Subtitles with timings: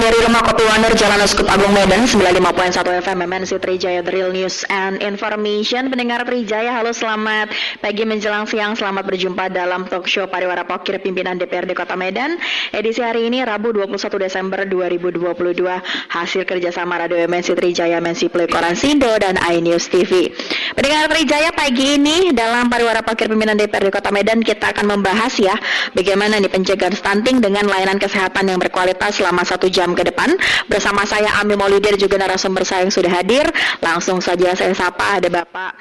[0.00, 4.64] dari Rumah Kopi Wonder Jalan Uskup Agung Medan 95.1 FM MNC Trijaya The Real News
[4.72, 5.92] and Information.
[5.92, 7.52] Pendengar Trijaya halo selamat
[7.84, 12.40] pagi menjelang siang Selamat berjumpa dalam talk show Pariwara Pokir Pimpinan DPRD Kota Medan.
[12.72, 15.68] Edisi hari ini Rabu 21 Desember 2022
[16.16, 20.32] Hasil kerjasama Radio MNC Trijaya MNC Play Koran Sindo dan iNews TV
[20.72, 25.52] Pendengar Trijaya pagi ini dalam Pariwara Pokir Pimpinan DPRD Kota Medan Kita akan membahas ya
[25.92, 30.34] Bagaimana nih pencegahan stunting dengan layanan kesehatan yang berkualitas selama satu jam ke depan.
[30.66, 33.46] Bersama saya Ami Maulidir juga narasumber saya yang sudah hadir.
[33.84, 35.72] Langsung saja saya sapa ada Bapak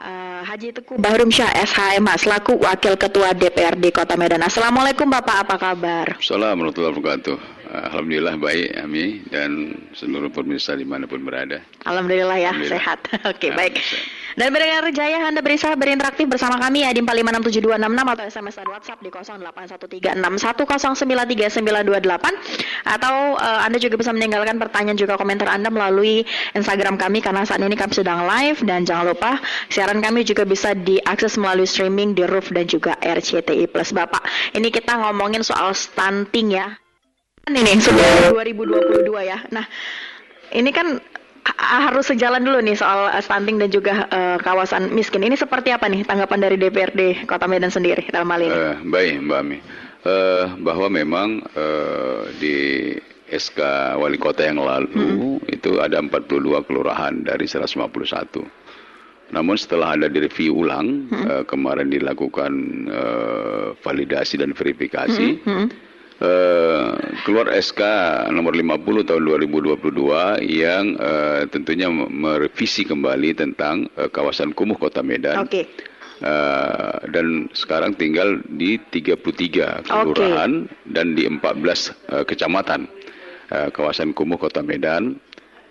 [0.00, 4.42] uh, Haji Teku Bahrum Syah SHM selaku Wakil Ketua DPRD Kota Medan.
[4.44, 6.06] Assalamualaikum Bapak, apa kabar?
[6.16, 7.36] Assalamualaikum warahmatullahi wabarakatuh.
[7.66, 11.60] Alhamdulillah baik Ami dan seluruh pemirsa di mana pun berada.
[11.82, 12.72] Alhamdulillah ya Alhamdulillah.
[12.78, 12.98] sehat.
[13.30, 13.74] Oke okay, baik.
[14.36, 19.00] Dan pendengar Jaya Anda berusaha berinteraktif bersama kami ya di 45672666 atau SMS dan WhatsApp
[19.00, 19.08] di
[20.04, 27.48] 081361093928 atau uh, Anda juga bisa meninggalkan pertanyaan juga komentar Anda melalui Instagram kami karena
[27.48, 29.40] saat ini kami sedang live dan jangan lupa
[29.72, 33.96] siaran kami juga bisa diakses melalui streaming di Roof dan juga RCTI Plus.
[33.96, 34.20] Bapak,
[34.52, 36.76] ini kita ngomongin soal stunting ya.
[37.48, 39.48] Ini sudah 2022 ya.
[39.48, 39.64] Nah,
[40.52, 41.00] ini kan
[41.54, 45.22] harus sejalan dulu nih soal uh, stunting dan juga uh, kawasan miskin.
[45.22, 48.54] Ini seperti apa nih tanggapan dari DPRD Kota Medan sendiri dalam hal ini?
[48.54, 49.58] Uh, baik, Mbak Ami.
[50.06, 52.94] Uh, bahwa memang uh, di
[53.26, 53.58] SK
[53.98, 55.50] Wali Kota yang lalu hmm.
[55.50, 59.34] itu ada 42 kelurahan dari 151.
[59.34, 61.24] Namun setelah ada direview ulang, hmm.
[61.26, 62.52] uh, kemarin dilakukan
[62.86, 65.66] uh, validasi dan verifikasi, hmm.
[65.66, 65.85] Hmm
[66.16, 66.96] Uh,
[67.28, 67.84] keluar SK
[68.32, 75.44] nomor 50 tahun 2022 yang uh, tentunya merevisi kembali tentang uh, kawasan kumuh Kota Medan.
[75.44, 75.68] Okay.
[76.24, 80.88] Uh, dan sekarang tinggal di 33 kelurahan okay.
[80.88, 81.36] dan di 14
[82.08, 82.88] uh, kecamatan
[83.52, 85.20] uh, kawasan kumuh Kota Medan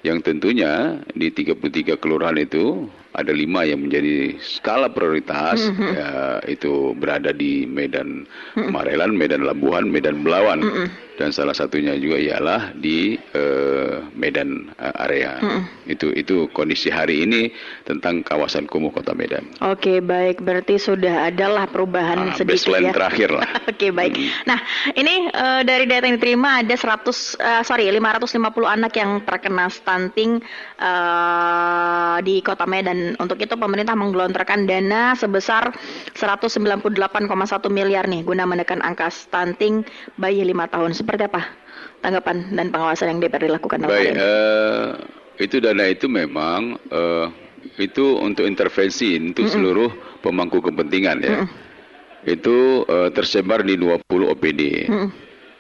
[0.06, 2.86] yang tentunya di 33 kelurahan itu
[3.16, 5.92] ada lima yang menjadi skala prioritas mm -hmm.
[5.96, 6.10] ya,
[6.52, 8.72] itu berada di Medan mm -hmm.
[8.76, 10.88] Marelan, Medan Labuhan, Medan Belawan mm -hmm.
[11.16, 15.40] dan salah satunya juga ialah di uh, Medan uh, area.
[15.40, 15.64] Mm -hmm.
[15.88, 17.56] Itu itu kondisi hari ini
[17.88, 19.48] tentang kawasan kumuh Kota Medan.
[19.64, 22.92] Oke, baik berarti sudah adalah perubahan ah, sedikit ya.
[22.92, 23.48] terakhir lah.
[23.72, 24.20] Oke, baik.
[24.20, 24.28] Mm.
[24.50, 24.60] Nah,
[24.92, 27.08] ini uh, dari data yang diterima ada 100
[27.40, 30.44] uh, sorry 550 anak yang terkena stunting
[30.82, 35.70] uh, di Kota Medan untuk itu pemerintah menggelontorkan dana sebesar
[36.18, 36.98] 198,1
[37.70, 39.86] miliar nih guna menekan angka stunting
[40.18, 40.92] bayi 5 tahun.
[40.98, 41.46] Seperti apa
[42.02, 43.86] tanggapan dan pengawasan yang DPR dilakukan?
[43.86, 44.98] Baik, uh,
[45.38, 47.30] itu dana itu memang uh,
[47.78, 49.56] itu untuk intervensi untuk mm -mm.
[49.56, 49.90] seluruh
[50.26, 51.38] pemangku kepentingan ya.
[51.44, 51.64] Mm -mm.
[52.26, 54.02] Itu uh, tersebar di 20
[54.34, 54.62] OPD.
[54.90, 55.10] Mm -mm.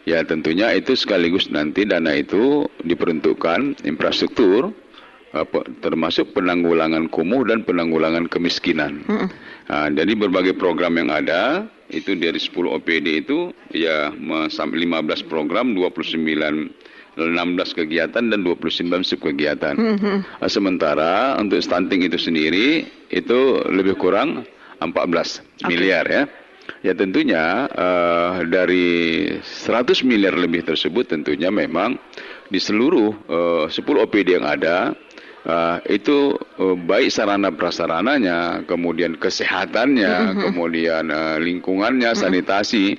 [0.05, 4.69] Ya tentunya itu sekaligus nanti dana itu diperuntukkan infrastruktur
[5.83, 9.03] termasuk penanggulangan kumuh dan penanggulangan kemiskinan.
[9.09, 9.27] Mm
[9.65, 14.53] Nah, jadi berbagai program yang ada itu dari 10 OPD itu ya 15
[15.25, 16.69] program 29
[17.17, 19.73] 16 kegiatan dan 29 subkegiatan.
[19.73, 20.17] Mm -hmm.
[20.45, 23.39] Sementara untuk stunting itu sendiri itu
[23.73, 24.45] lebih kurang
[24.85, 25.65] 14 okay.
[25.65, 26.23] miliar ya.
[26.81, 31.97] Ya tentunya uh, dari 100 miliar lebih tersebut tentunya memang
[32.49, 34.93] di seluruh uh, 10 OPD yang ada
[35.45, 40.41] uh, itu uh, baik sarana prasarananya, kemudian kesehatannya, mm -hmm.
[40.49, 42.23] kemudian uh, lingkungannya, mm -hmm.
[42.25, 42.97] sanitasi,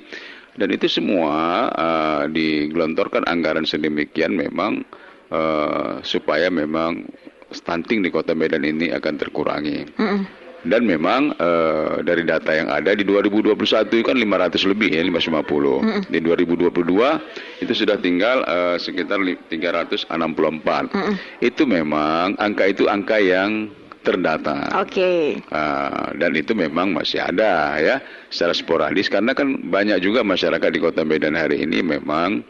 [0.56, 4.86] dan itu semua uh, digelontorkan anggaran sedemikian memang
[5.28, 7.04] uh, supaya memang
[7.52, 9.86] stunting di Kota Medan ini akan terkurangi.
[9.98, 13.54] Mm -hmm dan memang uh, dari data yang ada di 2021
[14.02, 16.00] kan 500 lebih ya 550 mm -hmm.
[16.10, 21.14] di 2022 itu sudah tinggal uh, sekitar 364 mm -hmm.
[21.40, 23.70] itu memang angka itu angka yang
[24.06, 24.70] terdata.
[24.78, 24.94] Oke.
[24.94, 25.20] Okay.
[25.50, 27.98] Uh, dan itu memang masih ada ya
[28.30, 32.46] secara sporadis karena kan banyak juga masyarakat di Kota Medan hari ini memang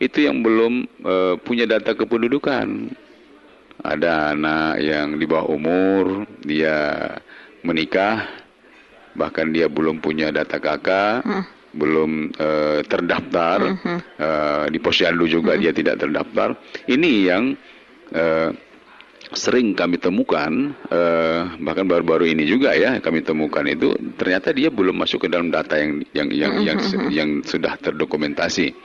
[0.00, 2.96] itu yang belum uh, punya data kependudukan.
[3.84, 7.04] Ada anak yang di bawah umur, dia
[7.64, 8.28] menikah,
[9.16, 11.44] bahkan dia belum punya data kakak, hmm.
[11.74, 13.98] belum uh, terdaftar hmm.
[14.20, 15.60] uh, di Posyandu juga hmm.
[15.64, 16.54] dia tidak terdaftar.
[16.86, 17.56] Ini yang
[18.12, 18.50] uh,
[19.32, 24.94] sering kami temukan, uh, bahkan baru-baru ini juga ya kami temukan itu ternyata dia belum
[24.94, 26.66] masuk ke dalam data yang yang yang hmm.
[26.68, 28.76] yang, yang, yang sudah terdokumentasi.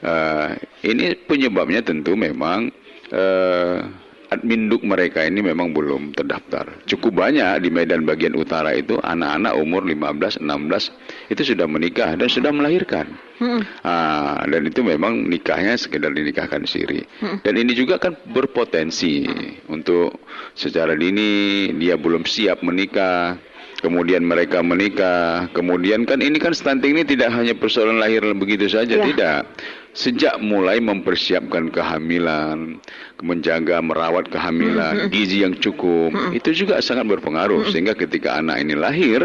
[0.00, 2.72] Uh, ini penyebabnya tentu memang
[3.12, 3.84] uh,
[4.30, 6.86] adminduk mereka ini memang belum terdaftar.
[6.86, 12.30] Cukup banyak di Medan bagian utara itu anak-anak umur 15, 16 itu sudah menikah dan
[12.30, 13.10] sudah melahirkan.
[13.42, 13.62] Hmm.
[13.82, 17.02] Ah, dan itu memang nikahnya sekedar dinikahkan siri.
[17.18, 17.42] Hmm.
[17.42, 19.26] Dan ini juga kan berpotensi
[19.66, 20.22] untuk
[20.54, 23.40] secara dini dia belum siap menikah
[23.80, 29.00] kemudian mereka menikah, kemudian kan ini kan stunting ini tidak hanya persoalan lahir begitu saja,
[29.00, 29.04] ya.
[29.08, 29.48] tidak
[29.96, 32.78] sejak mulai mempersiapkan kehamilan,
[33.20, 37.68] menjaga merawat kehamilan, gizi yang cukup, itu juga sangat berpengaruh.
[37.72, 39.24] Sehingga ketika anak ini lahir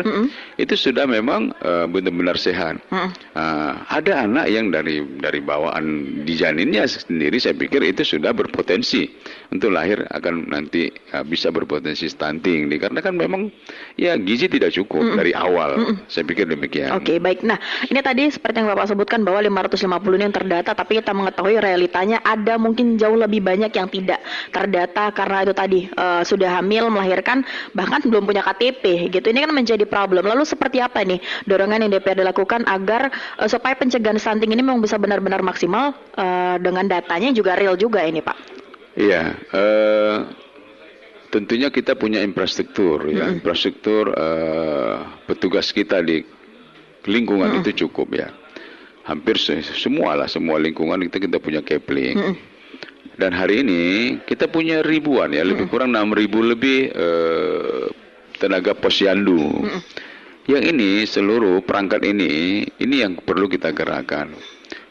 [0.56, 2.80] itu sudah memang uh, benar-benar sehat.
[2.92, 9.12] Uh, ada anak yang dari dari bawaan di janinnya sendiri saya pikir itu sudah berpotensi
[9.52, 13.42] untuk lahir akan nanti uh, bisa berpotensi stunting dikarenakan memang
[14.00, 15.98] ya gizi tidak cukup dari awal.
[16.12, 16.96] Saya pikir demikian.
[16.96, 17.42] Oke, okay, baik.
[17.42, 17.58] Nah,
[17.88, 22.20] ini tadi seperti yang Bapak sebutkan bahwa 550 ini yang terdata, tapi kita mengetahui realitanya
[22.22, 24.20] ada mungkin jauh lebih banyak yang tidak
[24.52, 29.26] terdata karena itu tadi uh, sudah hamil, melahirkan, bahkan belum punya KTP gitu.
[29.32, 30.26] Ini kan menjadi problem.
[30.28, 34.82] Lalu seperti apa nih dorongan yang DPRD lakukan agar uh, supaya pencegahan stunting ini memang
[34.82, 38.38] bisa benar-benar maksimal uh, dengan datanya juga real juga ini Pak?
[38.96, 39.24] Iya.
[39.52, 40.46] Uh
[41.36, 43.44] tentunya kita punya infrastruktur ya -hmm.
[43.44, 46.24] infrastruktur uh, petugas kita di
[47.12, 47.60] lingkungan -hmm.
[47.60, 48.32] itu cukup ya
[49.04, 52.18] hampir semua lah semua lingkungan kita kita punya Kepling.
[52.18, 52.55] Mm
[53.16, 53.84] Dan hari ini
[54.28, 57.88] kita punya ribuan ya, lebih kurang enam ribu lebih uh,
[58.36, 59.64] tenaga posyandu.
[60.46, 64.36] Yang ini seluruh perangkat ini ini yang perlu kita gerakkan.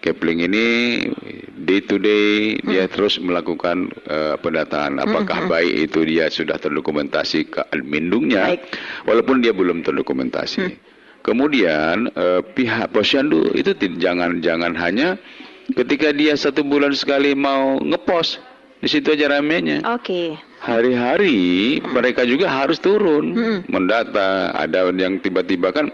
[0.01, 0.67] Kepling ini
[1.65, 5.01] day to day dia terus melakukan uh, pendataan.
[5.01, 8.57] Apakah baik itu dia sudah terdokumentasi ke admindungnya
[9.09, 10.77] walaupun dia belum terdokumentasi.
[11.25, 15.17] Kemudian uh, pihak posyandu itu jangan jangan hanya
[15.73, 18.43] ketika dia satu bulan sekali mau ngepost
[18.85, 19.81] di situ aja ramenya.
[19.97, 20.05] Oke.
[20.05, 20.29] Okay.
[20.65, 23.59] Hari-hari mereka juga harus turun hmm.
[23.69, 24.53] mendata.
[24.53, 25.89] Ada yang tiba-tiba kan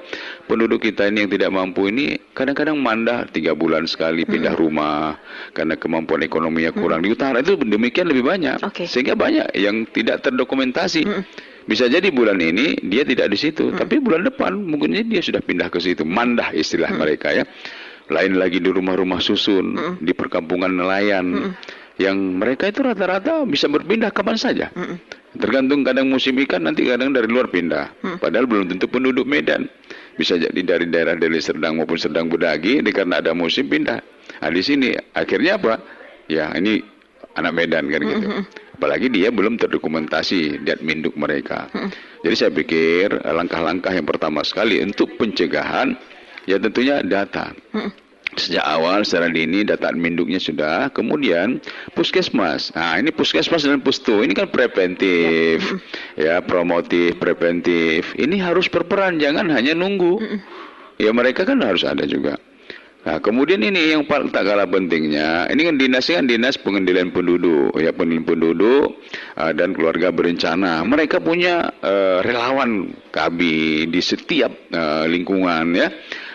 [0.51, 4.63] penduduk kita ini yang tidak mampu ini kadang-kadang mandah tiga bulan sekali pindah hmm.
[4.63, 5.19] rumah
[5.55, 7.03] karena kemampuan ekonominya kurang.
[7.03, 7.07] Hmm.
[7.07, 8.59] Di utara itu demikian lebih banyak.
[8.75, 8.91] Okay.
[8.91, 11.03] Sehingga banyak yang tidak terdokumentasi.
[11.07, 11.23] Hmm.
[11.71, 13.79] Bisa jadi bulan ini dia tidak di situ, hmm.
[13.79, 16.03] tapi bulan depan mungkin dia sudah pindah ke situ.
[16.03, 16.99] Mandah istilah hmm.
[16.99, 17.47] mereka ya.
[18.11, 19.95] Lain lagi di rumah-rumah susun, hmm.
[20.03, 21.27] di perkampungan nelayan.
[21.31, 21.53] Hmm.
[22.01, 24.67] Yang mereka itu rata-rata bisa berpindah kapan saja.
[24.75, 24.99] Hmm.
[25.39, 27.87] Tergantung kadang musim ikan, nanti kadang dari luar pindah.
[28.03, 28.19] Hmm.
[28.19, 29.71] Padahal belum tentu penduduk Medan.
[30.19, 34.03] Bisa jadi dari daerah Deli Serdang maupun Serdang Bedagi, ini karena ada musim pindah.
[34.43, 35.79] Nah di sini akhirnya apa?
[36.27, 36.83] Ya ini
[37.39, 38.27] anak Medan kan gitu.
[38.27, 38.45] Mm -hmm.
[38.81, 41.69] Apalagi dia belum terdokumentasi di adminduk mereka.
[41.69, 41.93] Hmm.
[42.25, 46.01] Jadi saya pikir langkah-langkah yang pertama sekali untuk pencegahan
[46.51, 47.55] ya tentunya data.
[47.71, 47.95] Hmm.
[48.39, 51.59] Sejak awal secara dini data adminduknya sudah, kemudian
[51.99, 52.71] puskesmas.
[52.79, 55.59] Nah ini puskesmas dan pustu ini kan preventif,
[56.15, 58.15] ya, ya promotif, preventif.
[58.15, 60.23] Ini harus berperan, jangan hanya nunggu.
[60.23, 60.39] Hmm.
[61.03, 62.39] Ya mereka kan harus ada juga.
[63.01, 67.97] Nah, kemudian ini yang tak kalah pentingnya, ini kan dinas kan dinas pengendalian penduduk, ya
[67.97, 69.01] pengendalian penduduk
[69.41, 70.85] uh, dan keluarga berencana.
[70.85, 73.41] Mereka punya uh, relawan KB
[73.89, 75.89] di setiap uh, lingkungan ya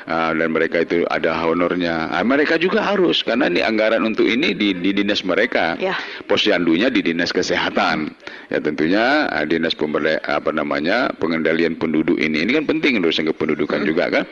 [0.08, 2.10] uh, dan mereka itu ada honornya.
[2.14, 5.78] Uh, mereka juga harus karena ini anggaran untuk ini di, di dinas mereka.
[5.78, 5.98] Ya.
[6.26, 8.14] Posyandunya di dinas kesehatan.
[8.50, 12.46] Ya tentunya uh, dinas pemberdayaan apa namanya pengendalian penduduk ini.
[12.46, 13.88] Ini kan penting urusan kependudukan hmm.
[13.90, 14.24] juga kan.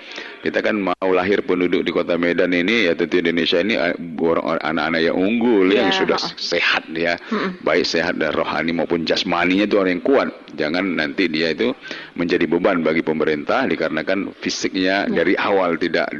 [0.43, 5.15] Kita kan mau lahir penduduk di Kota Medan ini ya tentu Indonesia ini anak-anak yang
[5.15, 5.87] unggul ya.
[5.87, 7.15] yang sudah sehat ya.
[7.31, 7.55] Hmm.
[7.63, 10.29] Baik sehat dan rohani maupun jasmaninya itu orang yang kuat.
[10.59, 11.71] Jangan nanti dia itu
[12.19, 15.23] menjadi beban bagi pemerintah dikarenakan fisiknya ya.
[15.23, 16.11] dari awal tidak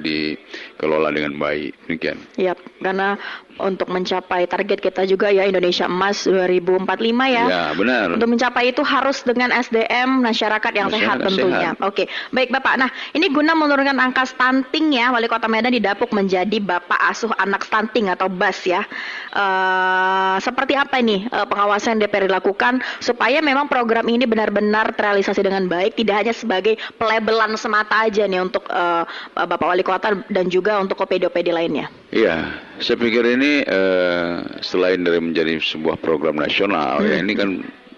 [0.83, 1.71] dikelola dengan baik.
[1.87, 2.19] Demikian.
[2.35, 3.15] Iya, karena
[3.61, 6.83] untuk mencapai target kita juga ya Indonesia Emas 2045
[7.31, 7.45] ya.
[7.47, 8.19] Ya, benar.
[8.19, 11.71] Untuk mencapai itu harus dengan SDM masyarakat yang masyarakat sehat tentunya.
[11.71, 11.87] Sehat.
[11.87, 12.75] Oke, baik Bapak.
[12.75, 17.63] Nah, ini guna menurunkan angka stunting ya, Wali Kota Medan didapuk menjadi Bapak asuh anak
[17.63, 18.83] stunting atau BAS ya.
[19.31, 25.45] Uh, seperti apa ini uh, pengawasan yang DPR dilakukan supaya memang program ini benar-benar terrealisasi
[25.45, 30.49] dengan baik, tidak hanya sebagai pelebelan semata aja nih untuk uh, Bapak Wali Kota dan
[30.49, 31.91] juga untuk OPD-OPD lainnya.
[32.09, 37.09] Iya, saya pikir ini uh, selain dari menjadi sebuah program nasional, hmm.
[37.09, 37.49] ya ini kan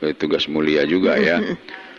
[0.04, 1.40] uh, tugas mulia juga ya.
[1.40, 1.56] Hmm.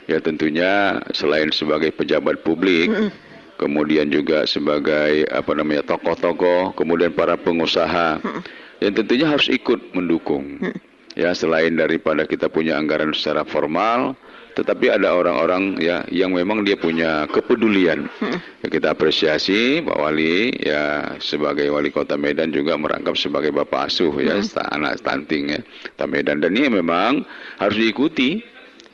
[0.07, 3.11] Ya tentunya selain sebagai pejabat publik, hmm.
[3.59, 8.43] kemudian juga sebagai apa namanya tokoh-tokoh, kemudian para pengusaha, hmm.
[8.83, 10.63] yang tentunya harus ikut mendukung.
[10.63, 10.77] Hmm.
[11.17, 14.13] Ya, selain daripada kita punya anggaran secara formal,
[14.57, 18.09] tetapi ada orang-orang ya yang memang dia punya kepedulian.
[18.17, 18.41] Hmm.
[18.65, 24.17] Ya, kita apresiasi Pak Wali ya sebagai wali kota Medan juga merangkap sebagai bapak asuh
[24.17, 24.73] ya hmm.
[24.73, 25.61] anak stunting ya
[25.93, 27.21] kota Medan dan ini memang
[27.61, 28.41] harus diikuti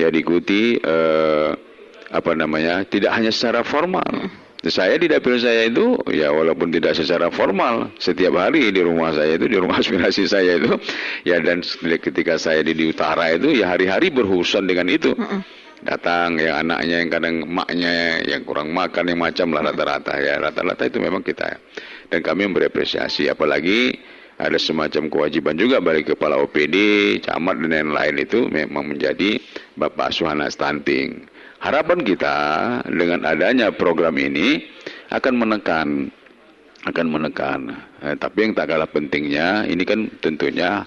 [0.02, 1.50] ya diikuti eh,
[2.10, 4.10] apa namanya tidak hanya secara formal.
[4.10, 9.10] Hmm saya di dapil saya itu ya walaupun tidak secara formal setiap hari di rumah
[9.10, 10.78] saya itu di rumah aspirasi saya itu
[11.26, 11.66] ya dan
[11.98, 15.16] ketika saya di, di utara itu ya hari-hari berurusan dengan itu.
[15.82, 20.86] Datang yang anaknya yang kadang emaknya yang kurang makan yang macam lah rata-rata ya rata-rata
[20.86, 21.58] itu memang kita
[22.06, 23.98] dan kami berapresiasi apalagi
[24.42, 26.76] ada semacam kewajiban juga bagi kepala OPD,
[27.22, 29.38] camat dan lain-lain itu memang menjadi
[29.78, 31.30] bapak asuh anak stunting.
[31.62, 32.36] Harapan kita
[32.90, 34.66] dengan adanya program ini
[35.14, 36.10] akan menekan
[36.82, 37.60] akan menekan.
[38.02, 40.82] Eh, tapi yang tak kalah pentingnya ini kan tentunya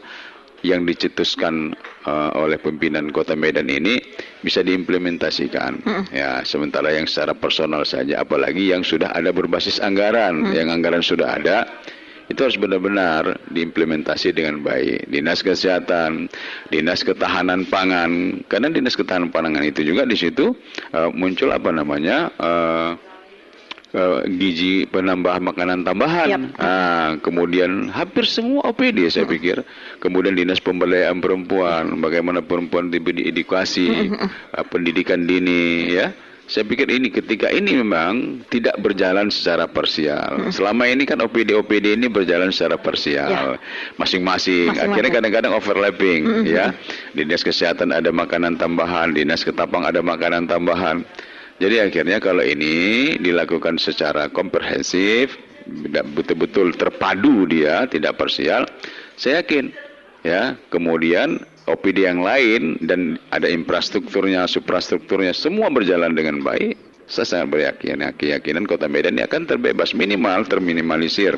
[0.65, 1.77] yang dicetuskan
[2.09, 4.01] uh, oleh pimpinan Kota Medan ini
[4.41, 5.85] bisa diimplementasikan.
[5.85, 6.03] Hmm.
[6.09, 10.57] Ya, sementara yang secara personal saja apalagi yang sudah ada berbasis anggaran, hmm.
[10.57, 11.69] yang anggaran sudah ada
[12.25, 15.09] itu harus benar-benar diimplementasi dengan baik.
[15.09, 16.25] Dinas Kesehatan,
[16.73, 20.57] Dinas Ketahanan Pangan, karena Dinas Ketahanan Pangan itu juga di situ
[20.93, 22.91] uh, muncul apa namanya uh,
[23.93, 26.29] uh, gizi penambah makanan tambahan.
[26.33, 26.41] Yep.
[26.57, 29.61] Uh, kemudian hampir semua OPD saya pikir.
[30.01, 36.09] Kemudian Dinas Pemberdayaan Perempuan, bagaimana perempuan diberi edukasi, uh, pendidikan dini, ya
[36.45, 40.45] saya pikir ini ketika ini memang tidak berjalan secara parsial.
[40.45, 40.53] Hmm.
[40.53, 43.57] Selama ini kan OPD-OPD ini berjalan secara parsial, ya.
[43.97, 44.69] masing-masing.
[44.77, 44.85] Ya.
[44.85, 46.45] Akhirnya kadang-kadang overlapping, hmm.
[46.45, 46.69] ya.
[47.17, 51.01] Dinas kesehatan ada makanan tambahan, dinas ketapang ada makanan tambahan.
[51.57, 55.33] Jadi akhirnya kalau ini dilakukan secara komprehensif,
[56.13, 58.69] betul-betul terpadu dia, tidak parsial,
[59.17, 59.73] saya yakin,
[60.25, 60.57] ya.
[60.73, 68.01] Kemudian OPD yang lain dan ada infrastrukturnya, suprastrukturnya semua berjalan dengan baik, saya sangat beryakin,
[68.17, 71.37] keyakinan Kota Medan ini akan terbebas minimal, terminimalisir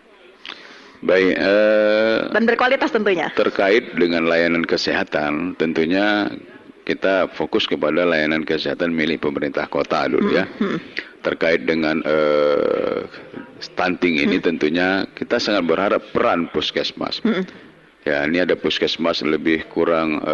[1.01, 1.33] Baik.
[1.33, 3.33] Uh, Dan berkualitas tentunya.
[3.33, 6.29] Terkait dengan layanan kesehatan, tentunya
[6.85, 10.45] kita fokus kepada layanan kesehatan milik pemerintah kota dulu ya.
[10.61, 10.77] Hmm.
[10.77, 10.79] hmm.
[11.21, 13.05] Terkait dengan uh,
[13.61, 14.45] stunting ini hmm.
[14.45, 17.21] tentunya kita sangat berharap peran puskesmas.
[17.25, 17.45] Hmm.
[18.01, 20.25] Ya, ini ada puskesmas lebih kurang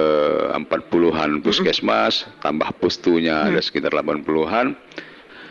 [0.56, 2.32] empat puluhan puskesmas, hmm.
[2.40, 3.48] tambah pustunya hmm.
[3.52, 4.72] ada sekitar 80-an.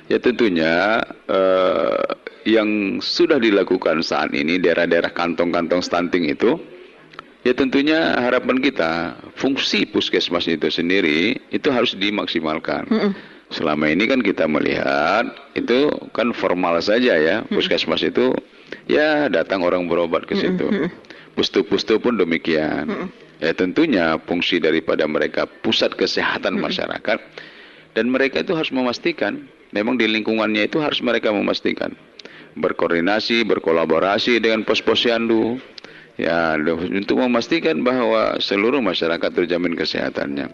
[0.07, 2.07] Ya tentunya uh,
[2.47, 6.63] yang sudah dilakukan saat ini daerah-daerah kantong-kantong stunting itu
[7.43, 12.87] ya tentunya harapan kita fungsi puskesmas itu sendiri itu harus dimaksimalkan.
[12.87, 13.13] Mm -mm.
[13.51, 18.35] Selama ini kan kita melihat itu kan formal saja ya puskesmas itu
[18.91, 20.91] ya datang orang berobat ke situ.
[21.35, 23.11] Pustu-pustu pun demikian.
[23.39, 27.19] Ya tentunya fungsi daripada mereka pusat kesehatan masyarakat
[27.95, 29.47] dan mereka itu harus memastikan
[29.77, 31.93] memang di lingkungannya itu harus mereka memastikan
[32.57, 35.61] berkoordinasi, berkolaborasi dengan pos-posyandu
[36.17, 36.57] ya
[36.89, 40.49] untuk memastikan bahwa seluruh masyarakat terjamin kesehatannya.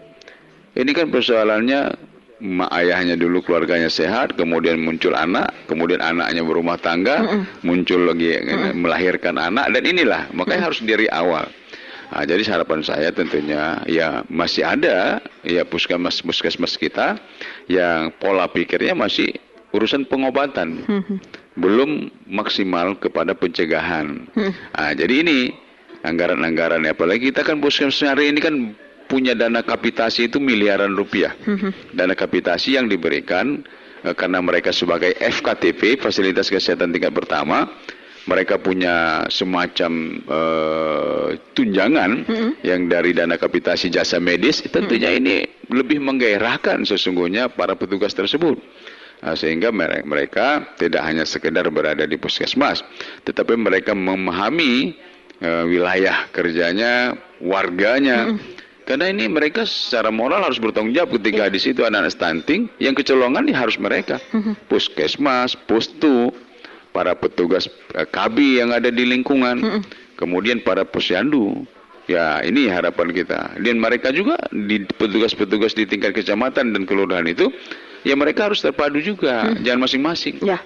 [0.75, 1.95] Ini kan persoalannya
[2.43, 7.43] mak ayahnya dulu keluarganya sehat, kemudian muncul anak, kemudian anaknya berumah tangga, mm -mm.
[7.63, 8.71] muncul lagi mm -mm.
[8.83, 10.67] melahirkan anak dan inilah makanya mm -mm.
[10.67, 11.47] harus dari awal.
[12.13, 17.17] Nah, jadi harapan saya tentunya ya masih ada ya puskesmas puskesmas kita
[17.67, 19.31] yang pola pikirnya masih
[19.73, 20.85] urusan pengobatan.
[20.85, 21.17] Hmm.
[21.57, 24.29] Belum maksimal kepada pencegahan.
[24.33, 24.53] Hmm.
[24.53, 25.37] Nah, jadi ini
[26.03, 28.55] anggaran-anggaran apalagi kita kan puskesmas hari ini kan
[29.07, 31.33] punya dana kapitasi itu miliaran rupiah.
[31.45, 31.73] Hmm.
[31.93, 33.61] Dana kapitasi yang diberikan
[34.05, 37.69] eh, karena mereka sebagai FKTP fasilitas kesehatan tingkat pertama
[38.23, 42.51] mereka punya semacam uh, tunjangan mm-hmm.
[42.63, 45.27] yang dari dana kapitasi jasa medis tentunya mm-hmm.
[45.27, 45.35] ini
[45.71, 48.59] lebih menggairahkan sesungguhnya para petugas tersebut
[49.23, 49.71] Uh, sehingga
[50.03, 52.83] mereka tidak hanya sekedar berada di puskesmas,
[53.23, 54.99] tetapi mereka memahami
[55.39, 58.27] uh, wilayah kerjanya, warganya.
[58.27, 58.51] Mm -hmm.
[58.83, 61.55] Karena ini mereka secara moral harus bertanggung jawab ketika yeah.
[61.55, 64.19] di situ anak-anak stunting, yang kecolongan ini harus mereka.
[64.35, 64.53] Mm -hmm.
[64.67, 66.35] Puskesmas, pustu,
[66.93, 69.81] para petugas uh, KB yang ada di lingkungan, mm -hmm.
[70.15, 71.65] kemudian para posyandu.
[72.03, 73.55] Ya, ini harapan kita.
[73.63, 77.47] Dan mereka juga di petugas-petugas di tingkat kecamatan dan kelurahan itu
[78.03, 79.63] ya mereka harus terpadu juga, hmm.
[79.63, 80.35] jangan masing-masing.
[80.43, 80.59] Ya.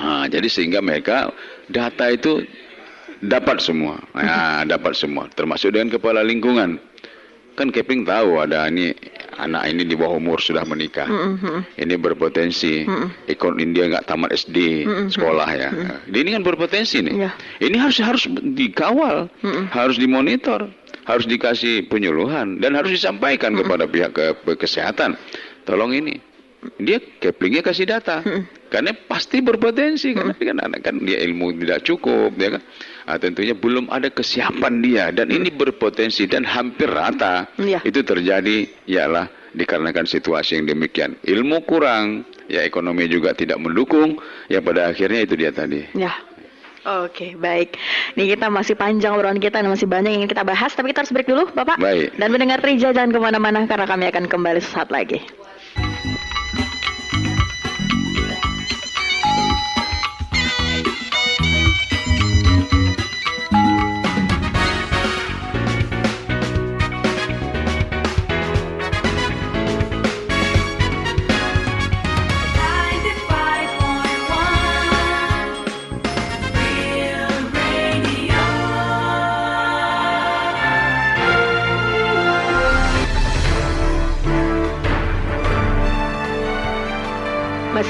[0.00, 1.28] Nah, jadi sehingga mereka
[1.68, 2.48] data itu
[3.20, 4.24] dapat semua, hmm.
[4.24, 6.80] ya, dapat semua, termasuk dengan kepala lingkungan.
[7.60, 8.96] Kan Keping tahu ada ini
[9.46, 11.34] anak ini di bawah umur sudah menikah, hmm.
[11.40, 11.60] hmm.
[11.80, 13.30] ini berpotensi, hmm.
[13.30, 15.08] ikon India nggak tamat SD hmm.
[15.12, 15.70] sekolah ya.
[15.70, 16.12] Hmm.
[16.12, 17.14] Ini kan berpotensi nih.
[17.16, 17.30] Ya.
[17.60, 19.72] Ini harus harus dikawal, hmm.
[19.72, 20.68] harus dimonitor,
[21.08, 23.60] harus dikasih penyuluhan dan harus disampaikan hmm.
[23.64, 25.16] kepada pihak ke, kesehatan.
[25.64, 26.30] Tolong ini
[26.80, 28.68] dia Keplingnya kasih data hmm.
[28.68, 32.62] karena pasti berpotensi karena kan anak kan dia ilmu tidak cukup ya kan
[33.10, 37.82] nah, tentunya belum ada kesiapan dia dan ini berpotensi dan hampir rata ya.
[37.82, 44.14] itu terjadi ialah dikarenakan situasi yang demikian ilmu kurang ya ekonomi juga tidak mendukung
[44.46, 46.14] ya pada akhirnya itu dia tadi ya
[46.80, 47.76] Oke, baik.
[48.16, 51.12] Nih kita masih panjang obrolan kita dan masih banyak yang kita bahas, tapi kita harus
[51.12, 51.76] break dulu, Bapak.
[51.76, 52.16] Baik.
[52.16, 55.20] Dan mendengar Rija jangan ke mana-mana karena kami akan kembali sesaat lagi.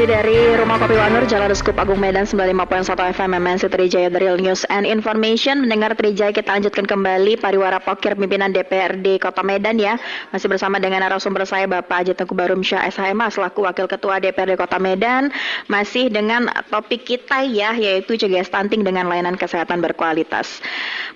[0.01, 2.89] Masih dari Rumah Kopi Wanur, Jalan Skup Agung Medan 95.1
[3.21, 5.61] FM MNC Trijaya The Real News and Information.
[5.61, 10.01] Mendengar Trijaya kita lanjutkan kembali Pariwara Pokir pimpinan DPRD Kota Medan ya.
[10.33, 14.81] Masih bersama dengan narasumber saya Bapak Haji Tengku Barumsyah SHMA selaku Wakil Ketua DPRD Kota
[14.81, 15.37] Medan.
[15.69, 20.65] Masih dengan topik kita ya yaitu cegah stunting dengan layanan kesehatan berkualitas.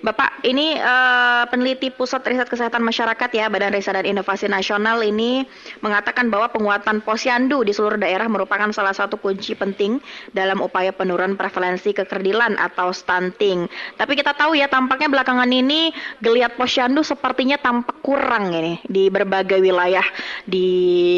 [0.05, 5.41] Bapak, ini uh, peneliti Pusat Riset Kesehatan Masyarakat ya Badan Riset dan Inovasi Nasional ini
[5.81, 10.03] mengatakan bahwa penguatan posyandu di seluruh daerah merupakan salah satu kunci penting
[10.35, 13.71] dalam upaya penurunan prevalensi kekerdilan atau stunting.
[13.95, 19.63] Tapi kita tahu ya tampaknya belakangan ini geliat posyandu sepertinya tampak kurang ini di berbagai
[19.63, 20.03] wilayah
[20.43, 20.67] di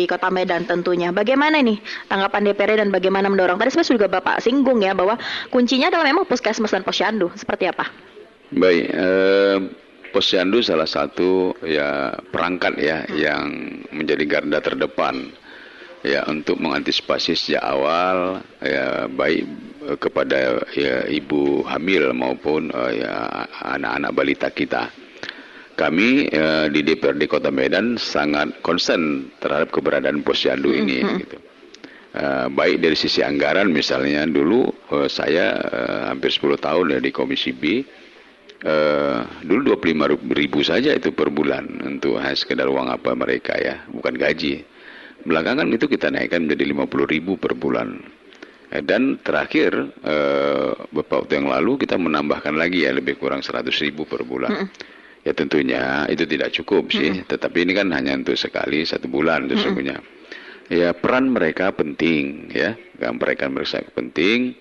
[0.05, 1.09] Kota Medan tentunya.
[1.09, 3.57] Bagaimana nih tanggapan DPR dan bagaimana mendorong?
[3.57, 5.17] Tadi sebenarnya juga Bapak singgung ya bahwa
[5.49, 7.33] kuncinya adalah memang puskesmas dan posyandu.
[7.33, 7.89] Seperti apa?
[8.47, 9.57] Baik, eh,
[10.11, 13.13] posyandu salah satu ya perangkat ya hmm.
[13.13, 13.45] yang
[13.91, 15.29] menjadi garda terdepan
[16.05, 19.43] ya untuk mengantisipasi sejak awal ya baik
[19.87, 24.89] eh, kepada ya ibu hamil maupun uh, ya anak-anak balita kita.
[25.77, 31.19] Kami uh, di DPRD Kota Medan sangat concern terhadap keberadaan posyandu ini mm -hmm.
[31.21, 31.37] gitu.
[32.17, 37.13] Uh, baik dari sisi anggaran misalnya dulu uh, saya uh, hampir 10 tahun ya di
[37.13, 37.85] Komisi B
[38.65, 43.85] uh, dulu 25 ribu saja itu per bulan untuk hanya sekedar uang apa mereka ya
[43.93, 44.65] bukan gaji
[45.27, 47.99] Belakangan itu kita naikkan menjadi 50 ribu per bulan.
[48.67, 53.67] Eh, dan terakhir eh, beberapa waktu yang lalu kita menambahkan lagi ya lebih kurang 100
[53.83, 54.51] ribu per bulan.
[54.51, 54.95] Mm
[55.27, 59.51] Ya tentunya itu tidak cukup sih, mm tetapi ini kan hanya untuk sekali satu bulan
[59.51, 59.99] sesungguhnya.
[59.99, 60.15] Mm
[60.71, 64.55] Ya peran mereka penting ya, mereka mereka penting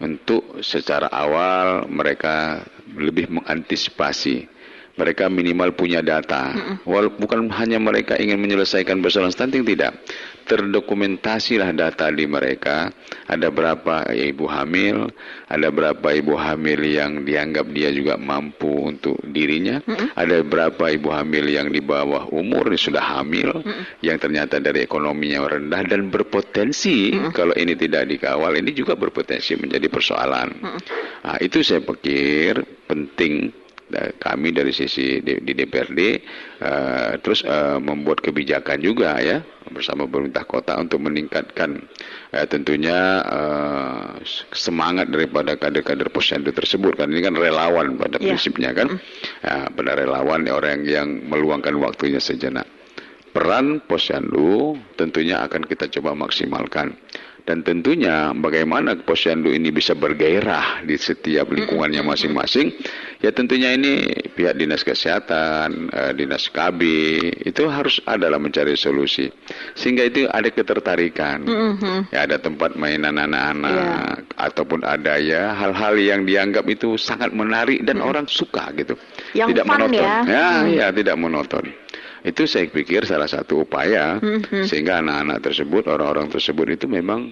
[0.00, 2.60] untuk secara awal mereka
[2.92, 4.55] lebih mengantisipasi
[4.96, 6.56] mereka minimal punya data.
[6.88, 10.00] Wal bukan hanya mereka ingin menyelesaikan persoalan stunting tidak.
[10.46, 12.88] Terdokumentasilah data di mereka.
[13.26, 15.10] Ada berapa ibu hamil,
[15.50, 19.82] ada berapa ibu hamil yang dianggap dia juga mampu untuk dirinya,
[20.14, 23.66] ada berapa ibu hamil yang di bawah umur sudah hamil,
[24.06, 29.90] yang ternyata dari ekonominya rendah dan berpotensi kalau ini tidak dikawal ini juga berpotensi menjadi
[29.90, 30.48] persoalan.
[31.26, 33.50] Nah, itu saya pikir penting
[34.18, 36.10] kami dari sisi di, di DPRD uh,
[36.66, 39.38] eh, terus uh, membuat kebijakan juga ya
[39.70, 41.86] bersama pemerintah kota untuk meningkatkan
[42.34, 44.18] uh, tentunya uh,
[44.50, 46.98] semangat daripada kader-kader posyandu tersebut.
[46.98, 48.34] Kan ini kan relawan pada yeah.
[48.34, 48.98] prinsipnya kan.
[49.46, 52.66] Uh, pada relawan ya, orang yang meluangkan waktunya sejenak.
[53.30, 56.96] Peran posyandu tentunya akan kita coba maksimalkan
[57.46, 62.74] dan tentunya bagaimana posyandu ini bisa bergairah di setiap lingkungannya masing-masing
[63.24, 66.80] Ya tentunya ini pihak dinas kesehatan, uh, dinas KB
[67.48, 69.32] itu harus adalah mencari solusi
[69.72, 71.48] sehingga itu ada ketertarikan.
[71.48, 71.98] Mm -hmm.
[72.12, 74.20] Ya ada tempat mainan anak-anak yeah.
[74.36, 79.00] ataupun ada ya hal-hal yang dianggap itu sangat menarik dan orang suka gitu.
[79.32, 79.96] Yang tidak fun monoton.
[79.96, 80.14] ya.
[80.28, 81.64] Ya, ya tidak monoton.
[82.26, 84.66] Itu saya pikir salah satu upaya mm-hmm.
[84.66, 87.30] sehingga anak-anak tersebut, orang-orang tersebut itu memang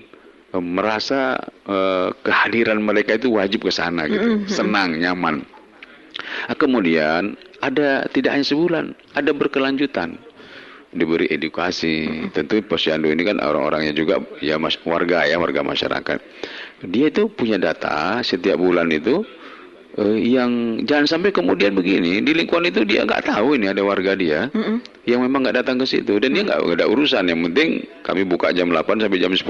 [0.55, 1.35] uh, merasa
[1.67, 4.47] uh, kehadiran mereka itu wajib ke sana gitu, mm-hmm.
[4.47, 5.43] senang, nyaman.
[6.47, 10.15] Nah, kemudian ada tidak hanya sebulan, ada berkelanjutan
[10.95, 12.07] diberi edukasi.
[12.07, 12.31] Mm-hmm.
[12.31, 16.19] Tentu posyandu ini kan orang-orangnya juga ya mas, warga ya warga masyarakat.
[16.87, 19.27] Dia itu punya data setiap bulan itu
[19.99, 24.15] uh, yang jangan sampai kemudian begini di lingkungan itu dia nggak tahu ini ada warga
[24.19, 24.77] dia mm -mm.
[25.07, 26.47] yang memang nggak datang ke situ dan mm -mm.
[26.47, 29.45] dia nggak ada urusan yang penting kami buka jam 8 sampai jam 10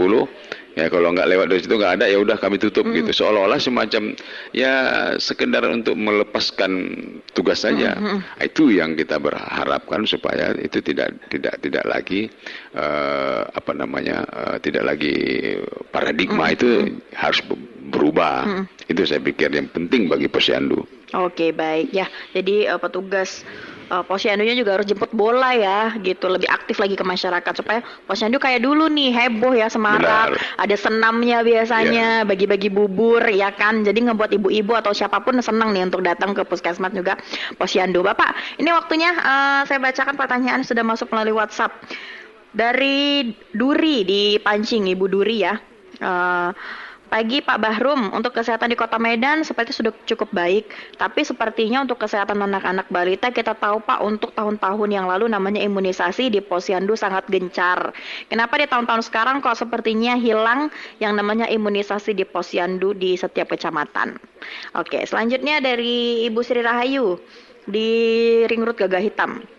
[0.74, 2.98] ya kalau nggak lewat dari situ nggak ada ya udah kami tutup mm -hmm.
[3.06, 4.02] gitu seolah-olah semacam
[4.50, 4.72] ya
[5.22, 6.72] sekedar untuk melepaskan
[7.32, 8.18] tugas saja mm -hmm.
[8.42, 12.26] itu yang kita berharapkan supaya itu tidak tidak tidak lagi
[12.74, 15.14] uh, apa namanya uh, tidak lagi
[15.94, 16.56] paradigma mm -hmm.
[16.58, 16.68] itu
[17.14, 17.40] harus
[17.94, 18.90] berubah mm -hmm.
[18.90, 20.82] itu saya pikir yang penting bagi posyandu.
[21.14, 23.46] Oke baik ya jadi uh, petugas
[23.90, 26.30] uh, posyandunya juga harus jemput bola ya gitu.
[26.30, 27.52] Lebih aktif lagi ke masyarakat.
[27.56, 30.36] Supaya posyandu kayak dulu nih heboh ya semarak.
[30.36, 30.60] Benar.
[30.60, 32.28] ada senamnya biasanya yeah.
[32.28, 33.82] bagi-bagi bubur ya kan.
[33.82, 37.18] Jadi ngebuat ibu-ibu atau siapa pun senang nih untuk datang ke puskesmas juga
[37.56, 38.04] posyandu.
[38.04, 41.72] Bapak ini waktunya uh, saya bacakan pertanyaan sudah masuk melalui WhatsApp.
[42.54, 45.58] Dari Duri di Pancing Ibu Duri ya.
[45.98, 46.54] Uh,
[47.14, 50.66] Pagi Pak Bahrum, untuk kesehatan di Kota Medan seperti sudah cukup baik,
[50.98, 56.26] tapi sepertinya untuk kesehatan anak-anak balita kita tahu Pak untuk tahun-tahun yang lalu namanya imunisasi
[56.26, 57.94] di Posyandu sangat gencar.
[58.26, 64.18] Kenapa di tahun-tahun sekarang kok sepertinya hilang yang namanya imunisasi di Posyandu di setiap kecamatan?
[64.74, 67.22] Oke, selanjutnya dari Ibu Sri Rahayu
[67.62, 67.90] di
[68.50, 69.53] Ring Road Gagah Hitam.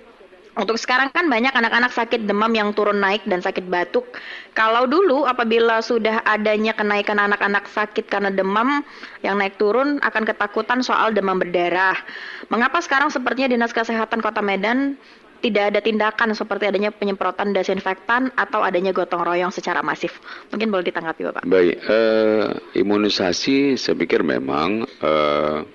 [0.56, 4.08] Untuk sekarang kan banyak anak-anak sakit demam yang turun naik dan sakit batuk.
[4.56, 8.80] Kalau dulu apabila sudah adanya kenaikan anak-anak sakit karena demam
[9.20, 12.00] yang naik turun akan ketakutan soal demam berdarah.
[12.48, 14.96] Mengapa sekarang sepertinya Dinas Kesehatan Kota Medan
[15.44, 20.24] tidak ada tindakan seperti adanya penyemprotan desinfektan atau adanya gotong royong secara masif.
[20.56, 21.44] Mungkin boleh ditanggapi Bapak.
[21.46, 25.68] Baik, uh, imunisasi saya pikir memang uh,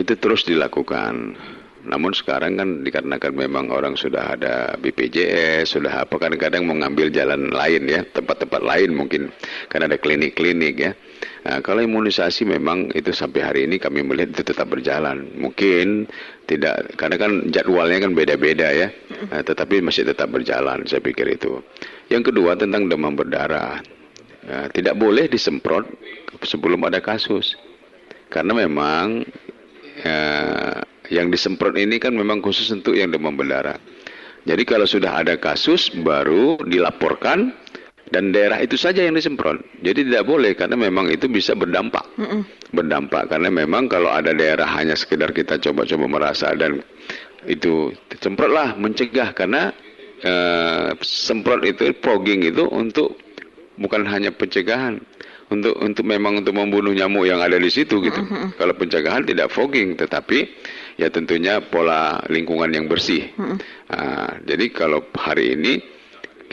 [0.00, 1.36] itu terus dilakukan
[1.82, 7.50] namun sekarang kan dikarenakan memang orang sudah ada BPJS, sudah apa kadang-kadang mau ngambil jalan
[7.50, 9.34] lain ya, tempat-tempat lain mungkin
[9.66, 10.92] karena ada klinik-klinik ya.
[11.42, 15.26] Nah, kalau imunisasi memang itu sampai hari ini kami melihat itu tetap berjalan.
[15.34, 16.06] Mungkin
[16.46, 18.88] tidak karena kan jadwalnya kan beda-beda ya.
[19.26, 21.58] Nah, tetapi masih tetap berjalan saya pikir itu.
[22.06, 23.82] Yang kedua tentang demam berdarah.
[24.46, 25.82] Nah, tidak boleh disemprot
[26.46, 27.58] sebelum ada kasus.
[28.30, 29.26] Karena memang
[29.98, 30.22] ya,
[31.12, 33.76] yang disemprot ini kan memang khusus untuk yang demam berdarah.
[34.42, 37.54] Jadi kalau sudah ada kasus baru dilaporkan
[38.10, 39.62] dan daerah itu saja yang disemprot.
[39.84, 42.02] Jadi tidak boleh karena memang itu bisa berdampak.
[42.18, 42.40] Mm -mm.
[42.74, 46.82] Berdampak karena memang kalau ada daerah hanya sekedar kita coba-coba merasa dan
[47.46, 49.70] itu semprotlah mencegah karena
[50.26, 53.18] uh, semprot itu fogging itu untuk
[53.78, 55.00] bukan hanya pencegahan
[55.50, 58.20] untuk untuk memang untuk membunuh nyamuk yang ada di situ gitu.
[58.20, 58.48] Mm -hmm.
[58.58, 60.50] Kalau pencegahan tidak fogging tetapi
[60.96, 63.30] ya tentunya pola lingkungan yang bersih.
[63.36, 63.56] Hmm.
[63.88, 65.80] Nah, jadi kalau hari ini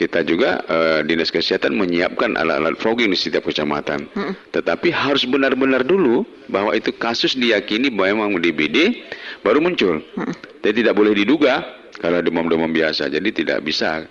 [0.00, 4.08] kita juga uh, dinas kesehatan menyiapkan alat-alat fogging di setiap kecamatan.
[4.16, 4.32] Hmm.
[4.48, 9.04] Tetapi harus benar-benar dulu bahwa itu kasus diyakini bahwa memang DBD
[9.44, 10.00] baru muncul.
[10.16, 10.32] Hmm.
[10.64, 11.60] Jadi tidak boleh diduga
[12.00, 13.12] kalau demam-demam biasa.
[13.12, 14.08] Jadi tidak bisa.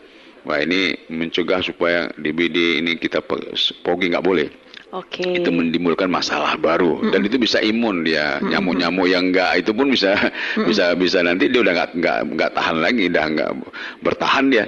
[0.48, 3.20] Wah ini mencegah supaya DBD ini kita
[3.82, 4.48] fogging nggak boleh.
[4.90, 5.22] Oke.
[5.22, 5.46] Okay.
[5.46, 7.12] Itu menimbulkan masalah baru mm -mm.
[7.14, 10.66] dan itu bisa imun dia nyamuk-nyamuk yang enggak itu pun bisa mm -mm.
[10.66, 13.50] bisa bisa nanti dia udah enggak enggak enggak tahan lagi, udah enggak
[14.02, 14.66] bertahan dia.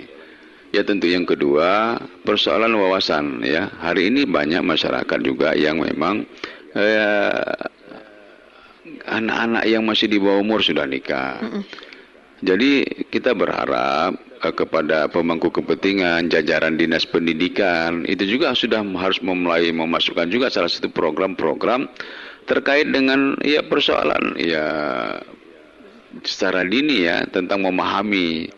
[0.71, 3.67] Ya tentu yang kedua persoalan wawasan ya.
[3.83, 6.23] Hari ini banyak masyarakat juga yang memang
[6.71, 7.55] eh,
[9.03, 11.43] anak-anak yang masih di bawah umur sudah nikah.
[11.43, 11.63] Mm -mm.
[12.41, 19.69] Jadi kita berharap eh, kepada pemangku kepentingan jajaran dinas pendidikan itu juga sudah harus memulai
[19.69, 21.85] memasukkan juga salah satu program-program
[22.49, 24.65] terkait dengan ya persoalan ya
[26.23, 28.51] secara dini ya tentang memahami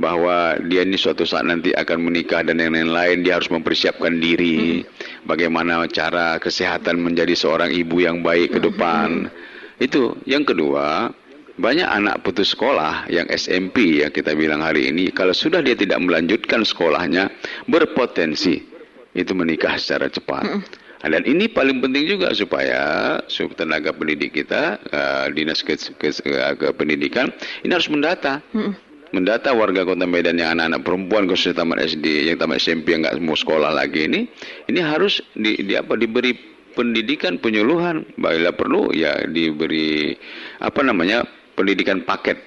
[0.00, 4.80] bahwa dia ini suatu saat nanti akan menikah dan yang lain-lain dia harus mempersiapkan diri.
[5.28, 9.28] Bagaimana cara kesehatan menjadi seorang ibu yang baik ke depan.
[9.76, 11.12] Itu yang kedua
[11.60, 16.00] banyak anak putus sekolah yang SMP ya kita bilang hari ini kalau sudah dia tidak
[16.00, 17.28] melanjutkan sekolahnya
[17.68, 18.64] berpotensi
[19.12, 20.64] itu menikah secara cepat
[21.00, 23.16] Dan ini paling penting juga supaya
[23.56, 27.32] tenaga pendidik kita, uh, dinas ke, ke, ke, ke pendidikan,
[27.64, 28.44] ini harus mendata.
[28.52, 33.02] Hmm mendata warga kota Medan yang anak-anak perempuan khususnya tamat SD, yang tamat SMP yang
[33.02, 34.30] nggak mau sekolah lagi ini,
[34.70, 36.34] ini harus di, di apa diberi
[36.74, 40.14] pendidikan penyuluhan, bila perlu ya diberi
[40.62, 41.26] apa namanya
[41.58, 42.38] pendidikan paket.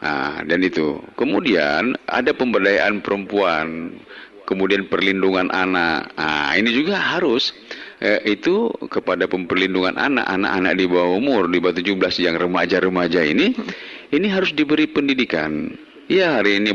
[0.00, 0.96] Nah, dan itu.
[1.20, 4.00] Kemudian ada pemberdayaan perempuan,
[4.48, 6.08] kemudian perlindungan anak.
[6.16, 7.52] Nah, ini juga harus
[8.00, 13.52] eh, itu kepada perlindungan anak, anak-anak di bawah umur di bawah 17 yang remaja-remaja ini,
[14.10, 15.70] ini harus diberi pendidikan.
[16.10, 16.74] Ya hari ini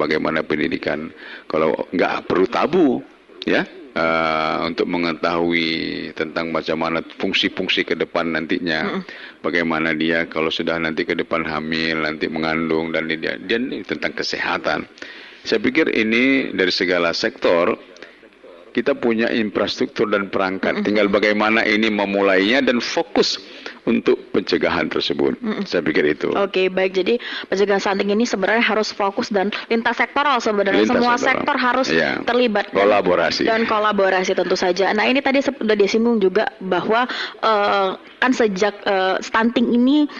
[0.00, 1.12] bagaimana pendidikan
[1.44, 3.04] kalau nggak perlu tabu
[3.44, 9.02] ya uh, untuk mengetahui tentang macam mana fungsi-fungsi ke depan nantinya, mm.
[9.44, 14.88] bagaimana dia kalau sudah nanti ke depan hamil, nanti mengandung dan dia dan tentang kesehatan.
[15.46, 17.78] Saya pikir ini dari segala sektor
[18.76, 23.40] kita punya infrastruktur dan perangkat, tinggal bagaimana ini memulainya dan fokus
[23.88, 25.38] untuk pencegahan tersebut.
[25.40, 25.64] Mm -mm.
[25.64, 26.28] Saya pikir itu.
[26.36, 26.92] Oke, okay, baik.
[26.92, 27.16] Jadi
[27.48, 31.24] pencegahan stunting ini sebenarnya harus fokus dan lintas sektoral sebenarnya lintas semua sektoral.
[31.32, 32.20] sektor harus ya.
[32.28, 34.92] terlibat kolaborasi dan, dan kolaborasi tentu saja.
[34.92, 37.08] Nah, ini tadi sudah disinggung juga bahwa
[37.40, 40.10] uh, kan sejak uh, stunting ini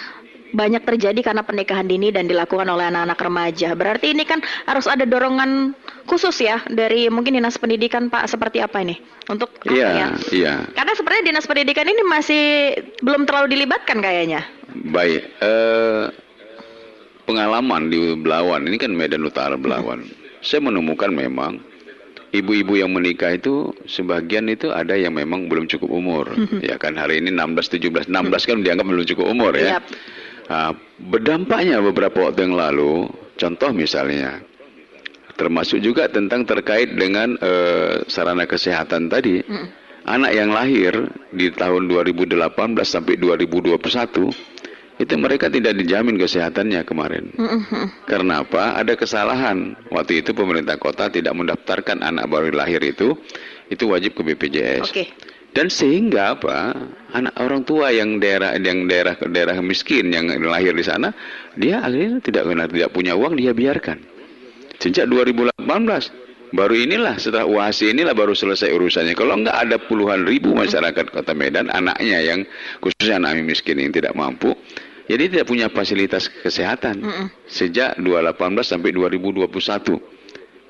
[0.56, 3.76] banyak terjadi karena pernikahan dini dan dilakukan oleh anak-anak remaja.
[3.76, 5.76] Berarti ini kan harus ada dorongan
[6.08, 8.96] khusus ya dari mungkin dinas pendidikan Pak seperti apa ini
[9.28, 10.08] untuk Iya, ya?
[10.32, 10.54] iya.
[10.72, 12.42] Karena sebenarnya dinas pendidikan ini masih
[13.04, 14.48] belum terlalu dilibatkan kayaknya.
[14.88, 16.04] Baik, eh,
[17.28, 20.08] pengalaman di Belawan ini kan Medan Utara Belawan.
[20.08, 20.14] Hmm.
[20.40, 21.60] Saya menemukan memang
[22.30, 26.24] ibu-ibu yang menikah itu sebagian itu ada yang memang belum cukup umur.
[26.32, 26.62] Hmm.
[26.68, 29.78] ya kan hari ini 16 17 16 kan dianggap belum cukup umur ya.
[29.78, 29.84] Yep.
[30.46, 30.70] Nah,
[31.02, 34.42] berdampaknya beberapa waktu yang lalu, contoh misalnya
[35.36, 39.42] termasuk juga tentang terkait dengan uh, sarana kesehatan tadi.
[39.44, 39.68] Mm.
[40.06, 40.94] Anak yang lahir
[41.34, 42.38] di tahun 2018
[42.86, 43.74] sampai 2021
[44.96, 47.34] itu mereka tidak dijamin kesehatannya kemarin.
[47.34, 48.06] Mm-hmm.
[48.08, 48.80] Karena apa?
[48.80, 49.76] Ada kesalahan.
[49.92, 53.18] Waktu itu pemerintah kota tidak mendaftarkan anak baru lahir itu
[53.68, 54.88] itu wajib ke BPJS.
[54.88, 55.10] Okay.
[55.56, 56.76] Dan sehingga apa?
[57.16, 61.16] Anak orang tua yang daerah yang daerah daerah miskin yang lahir di sana,
[61.56, 63.96] dia akhirnya tidak tidak punya uang dia biarkan.
[64.76, 65.56] Sejak 2018
[66.52, 69.16] baru inilah setelah UAS inilah baru selesai urusannya.
[69.16, 72.44] Kalau enggak ada puluhan ribu masyarakat Kota Medan anaknya yang
[72.84, 74.52] khususnya anak miskin yang tidak mampu
[75.06, 77.06] jadi tidak punya fasilitas kesehatan
[77.46, 79.46] sejak 2018 sampai 2021.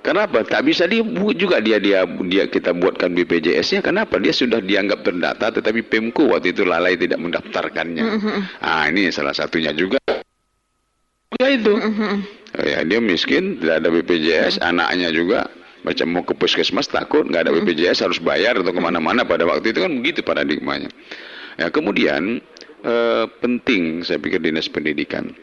[0.07, 0.47] Kenapa?
[0.47, 3.83] Tak bisa dibuat juga dia dia dia kita buatkan BPJS-nya.
[3.83, 4.23] Kenapa?
[4.23, 8.05] Dia sudah dianggap terdata, tetapi Pemko waktu itu lalai tidak mendaftarkannya.
[8.07, 8.39] Mm -hmm.
[8.63, 9.99] Ah ini salah satunya juga.
[11.43, 11.75] Ya itu.
[11.75, 12.15] Mm -hmm.
[12.57, 14.65] Ya, dia miskin, tidak ada BPJS, hmm.
[14.65, 15.45] anaknya juga
[15.85, 17.53] macam mau ke puskesmas takut nggak ada.
[17.53, 20.89] BPJS harus bayar atau ke mana-mana pada waktu itu kan begitu paradigmanya.
[21.61, 22.41] Ya kemudian
[22.81, 25.37] eh, penting saya pikir dinas pendidikan.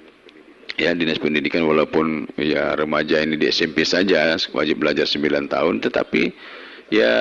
[0.73, 6.33] Ya dinas pendidikan walaupun ya remaja ini di SMP saja wajib belajar 9 tahun, tetapi
[6.89, 7.13] ya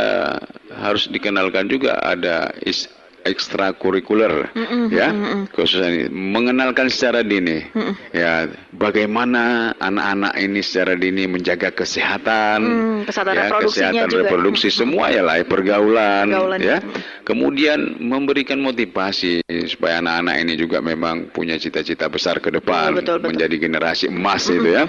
[0.73, 2.89] harus dikenalkan juga ada is,
[3.25, 5.09] ekstrakurikuler mm -mm, ya.
[5.11, 5.43] mm -mm.
[5.55, 7.95] khususnya ini mengenalkan secara dini mm -mm.
[8.15, 8.33] ya.
[8.73, 14.19] Bagaimana anak-anak ini secara dini menjaga kesehatan mm, kesehatan ya kesehatan juga.
[14.27, 16.79] reproduksi mm semua ya lah pergaulan, pergaulan ya.
[16.83, 23.23] mm kemudian memberikan motivasi supaya anak-anak ini juga memang punya cita-cita besar ke depan betul,
[23.23, 24.85] betul, menjadi generasi emas mm itu ya.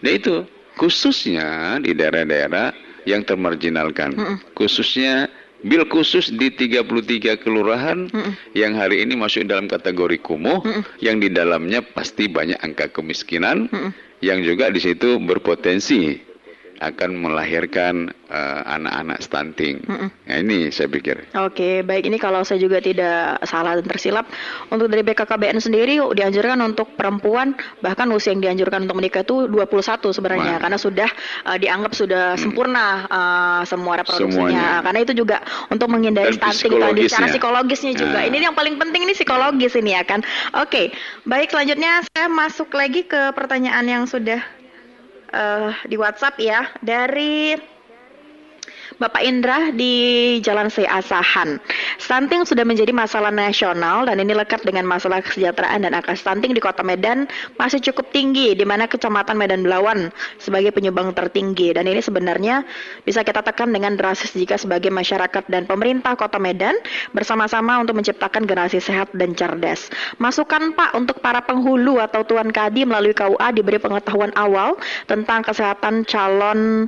[0.00, 0.34] Nah itu
[0.80, 2.72] khususnya di daerah-daerah
[3.04, 4.16] yang termarginalkan.
[4.16, 4.36] Mm -mm.
[4.56, 5.28] khususnya
[5.64, 8.32] bil khusus di 33 kelurahan mm -mm.
[8.52, 10.82] yang hari ini masuk dalam kategori kumuh mm -mm.
[11.00, 13.90] yang di dalamnya pasti banyak angka kemiskinan mm -mm.
[14.20, 16.20] yang juga di situ berpotensi
[16.82, 19.78] akan melahirkan uh, anak-anak stunting.
[19.86, 20.08] Mm -mm.
[20.10, 21.22] Nah ini saya pikir.
[21.38, 24.26] Oke, baik ini kalau saya juga tidak salah dan tersilap,
[24.74, 30.16] untuk dari BKKBN sendiri dianjurkan untuk perempuan bahkan usia yang dianjurkan untuk menikah itu 21
[30.16, 30.62] sebenarnya Ma.
[30.62, 31.08] karena sudah
[31.46, 32.40] uh, dianggap sudah mm.
[32.40, 34.32] sempurna uh, semua reproduksinya.
[34.34, 34.68] Semuanya.
[34.82, 35.36] Karena itu juga
[35.70, 38.18] untuk menghindari dan stunting tadi secara psikologisnya juga.
[38.22, 38.28] Nah.
[38.28, 40.26] Ini yang paling penting ini psikologis ini ya kan.
[40.58, 40.90] Oke,
[41.28, 44.42] baik selanjutnya saya masuk lagi ke pertanyaan yang sudah
[45.34, 47.58] uh, di WhatsApp ya dari
[48.94, 51.58] Bapak Indra di Jalan C Asahan.
[51.98, 56.62] Stunting sudah menjadi masalah nasional dan ini lekat dengan masalah kesejahteraan dan angka stunting di
[56.62, 57.26] Kota Medan
[57.58, 62.62] masih cukup tinggi di mana Kecamatan Medan Belawan sebagai penyumbang tertinggi dan ini sebenarnya
[63.02, 66.78] bisa kita tekan dengan drastis jika sebagai masyarakat dan pemerintah Kota Medan
[67.10, 69.90] bersama-sama untuk menciptakan generasi sehat dan cerdas.
[70.22, 74.78] Masukan Pak untuk para penghulu atau tuan kadi melalui KUA diberi pengetahuan awal
[75.10, 76.86] tentang kesehatan calon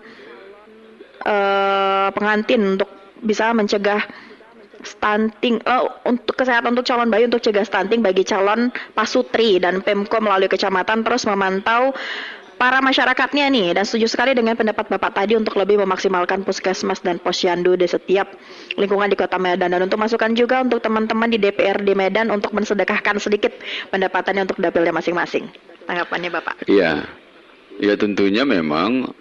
[1.26, 4.06] uh, pengantin untuk bisa mencegah
[4.86, 10.22] stunting uh, untuk kesehatan untuk calon bayi untuk cegah stunting bagi calon pasutri dan Pemko
[10.22, 11.90] melalui kecamatan terus memantau
[12.56, 17.20] para masyarakatnya nih dan setuju sekali dengan pendapat Bapak tadi untuk lebih memaksimalkan puskesmas dan
[17.20, 18.32] posyandu di setiap
[18.80, 23.20] lingkungan di Kota Medan dan untuk masukan juga untuk teman-teman di DPRD Medan untuk mensedekahkan
[23.20, 23.52] sedikit
[23.92, 25.52] pendapatannya untuk dapilnya masing-masing.
[25.84, 26.54] Tanggapannya Bapak?
[26.66, 27.04] Iya.
[27.76, 29.12] Ya tentunya memang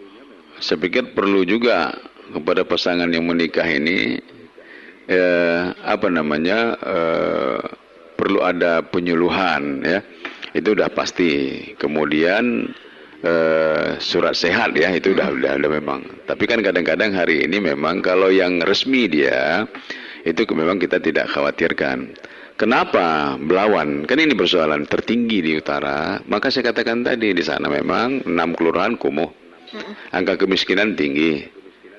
[0.59, 1.91] saya pikir perlu juga
[2.31, 4.19] kepada pasangan yang menikah ini
[5.05, 7.59] eh, apa namanya eh,
[8.15, 9.99] perlu ada penyuluhan ya.
[10.55, 11.61] Itu udah pasti.
[11.75, 12.71] Kemudian
[13.19, 16.01] eh, surat sehat ya itu udah udah ada memang.
[16.25, 19.67] Tapi kan kadang-kadang hari ini memang kalau yang resmi dia
[20.23, 22.15] itu memang kita tidak khawatirkan.
[22.55, 24.07] Kenapa Belawan?
[24.07, 26.23] Kan ini persoalan tertinggi di utara.
[26.23, 29.44] Maka saya katakan tadi di sana memang enam kelurahan kumuh
[30.11, 31.45] angka kemiskinan tinggi.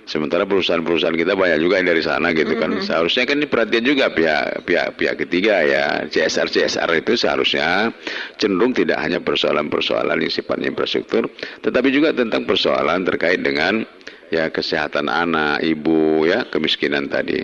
[0.06, 2.78] Sementara perusahaan-perusahaan kita banyak juga yang dari sana gitu kan.
[2.78, 6.06] Seharusnya kan ini perhatian juga pihak pihak pihak ketiga ya.
[6.06, 7.90] CSR CSR itu seharusnya
[8.38, 11.26] cenderung tidak hanya persoalan-persoalan yang sifatnya infrastruktur,
[11.66, 13.82] tetapi juga tentang persoalan terkait dengan
[14.30, 17.42] ya kesehatan anak, ibu ya, kemiskinan tadi.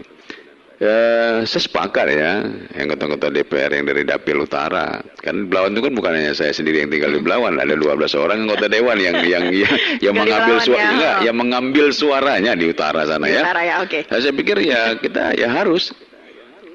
[0.83, 0.99] Ya,
[1.47, 2.43] saya sepakat ya,
[2.75, 4.99] yang ketua-ketua DPR yang dari Dapil Utara.
[5.23, 8.51] Kan Belawan itu kan bukan hanya saya sendiri yang tinggal di Belawan, ada 12 orang
[8.51, 9.71] anggota dewan yang yang yang,
[10.11, 11.13] yang mengambil suara, ya.
[11.23, 13.47] yang mengambil suaranya di utara sana di ya.
[13.47, 13.95] Utara ya, oke.
[13.95, 14.03] Okay.
[14.11, 15.95] Nah, saya pikir ya kita ya harus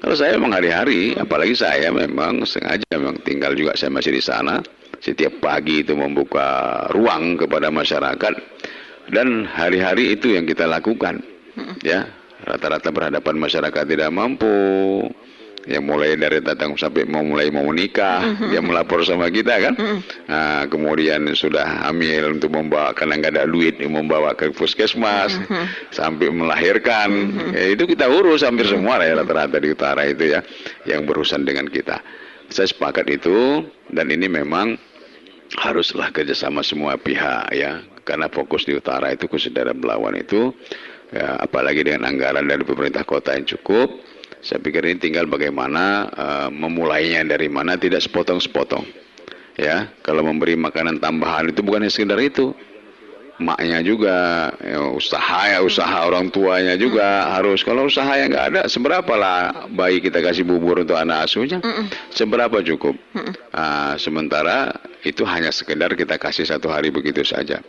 [0.00, 4.64] kalau saya memang hari-hari, apalagi saya memang sengaja memang tinggal juga saya masih di sana.
[5.04, 8.34] Setiap pagi itu membuka ruang kepada masyarakat
[9.12, 11.20] dan hari-hari itu yang kita lakukan.
[11.84, 12.08] Ya,
[12.48, 14.56] rata-rata berhadapan masyarakat tidak mampu
[15.68, 18.48] yang mulai dari datang sampai mau mulai mau menikah mm-hmm.
[18.48, 20.00] dia melapor sama kita kan mm-hmm.
[20.24, 25.92] nah, kemudian sudah hamil untuk membawa karena nggak ada duit membawa ke puskesmas mm-hmm.
[25.92, 27.08] sampai melahirkan
[27.52, 30.40] ya, itu kita urus hampir semua ya rata-rata di utara itu ya
[30.88, 32.00] yang berurusan dengan kita
[32.48, 34.80] saya sepakat itu dan ini memang
[35.60, 40.56] haruslah kerjasama semua pihak ya karena fokus di utara itu khusus daerah Belawan itu
[41.12, 43.88] ya, apalagi dengan anggaran dari pemerintah kota yang cukup
[44.38, 48.86] saya pikir ini tinggal bagaimana uh, memulainya dari mana tidak sepotong-sepotong.
[49.58, 52.54] Ya kalau memberi makanan tambahan itu bukan sekedar itu.
[53.38, 57.62] Maknya juga ya, usaha ya usaha orang tuanya juga harus.
[57.62, 61.62] Kalau usaha yang nggak ada seberapa lah bayi kita kasih bubur untuk anak asuhnya?
[62.10, 62.98] Seberapa cukup?
[63.54, 64.74] Uh, sementara
[65.06, 67.62] itu hanya sekedar kita kasih satu hari begitu saja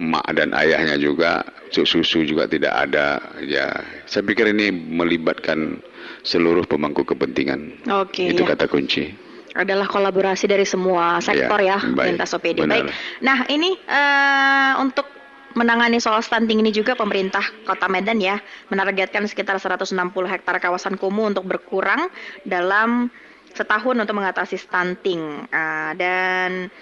[0.00, 3.20] mak dan ayahnya juga susu juga tidak ada.
[3.44, 3.72] Ya
[4.08, 5.80] saya pikir ini melibatkan
[6.22, 7.88] seluruh pemangku kepentingan.
[7.90, 8.54] Oke, itu ya.
[8.54, 9.12] kata kunci.
[9.52, 12.88] Adalah kolaborasi dari semua sektor ya, ya lintas OPD baik.
[13.20, 15.04] Nah ini uh, untuk
[15.52, 18.40] menangani soal stunting ini juga pemerintah Kota Medan ya
[18.72, 22.08] menargetkan sekitar 160 hektar kawasan kumuh untuk berkurang
[22.48, 23.12] dalam
[23.52, 25.44] setahun untuk mengatasi stunting.
[25.52, 26.72] Uh, dan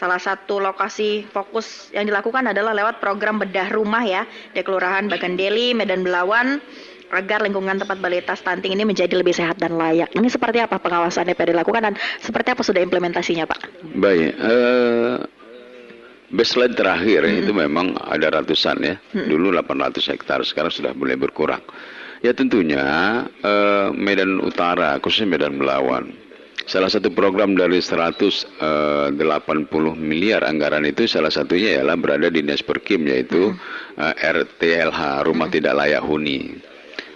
[0.00, 4.24] Salah satu lokasi fokus yang dilakukan adalah lewat program bedah rumah ya
[4.56, 6.56] di Kelurahan Bagandeli, Medan Belawan
[7.12, 10.08] agar lingkungan tempat balita stunting ini menjadi lebih sehat dan layak.
[10.16, 13.60] Ini seperti apa pengawasannya yang dilakukan dan seperti apa sudah implementasinya Pak?
[14.00, 15.20] Baik, uh,
[16.32, 17.40] baseline terakhir -hmm.
[17.44, 18.96] itu memang ada ratusan ya.
[18.96, 19.28] -hmm.
[19.28, 21.60] Dulu 800 hektar, sekarang sudah mulai berkurang.
[22.24, 22.80] Ya tentunya
[23.44, 26.16] uh, Medan Utara, khususnya Medan Belawan,
[26.70, 32.62] Salah satu program dari 180 eh, miliar anggaran itu salah satunya ialah berada di Dinas
[32.62, 33.98] Perkim yaitu hmm.
[33.98, 35.56] uh, eh, RTLH Rumah hmm.
[35.58, 36.70] Tidak Layak Huni.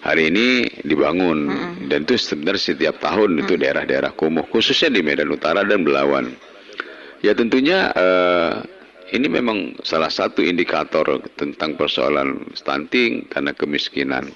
[0.04, 1.88] hari ini dibangun mm-hmm.
[1.88, 3.42] dan itu sebenarnya setiap tahun mm-hmm.
[3.48, 6.28] itu daerah-daerah kumuh khususnya di Medan Utara dan Belawan.
[7.24, 8.60] Ya tentunya uh,
[9.16, 14.28] ini memang salah satu indikator tentang persoalan stunting karena kemiskinan.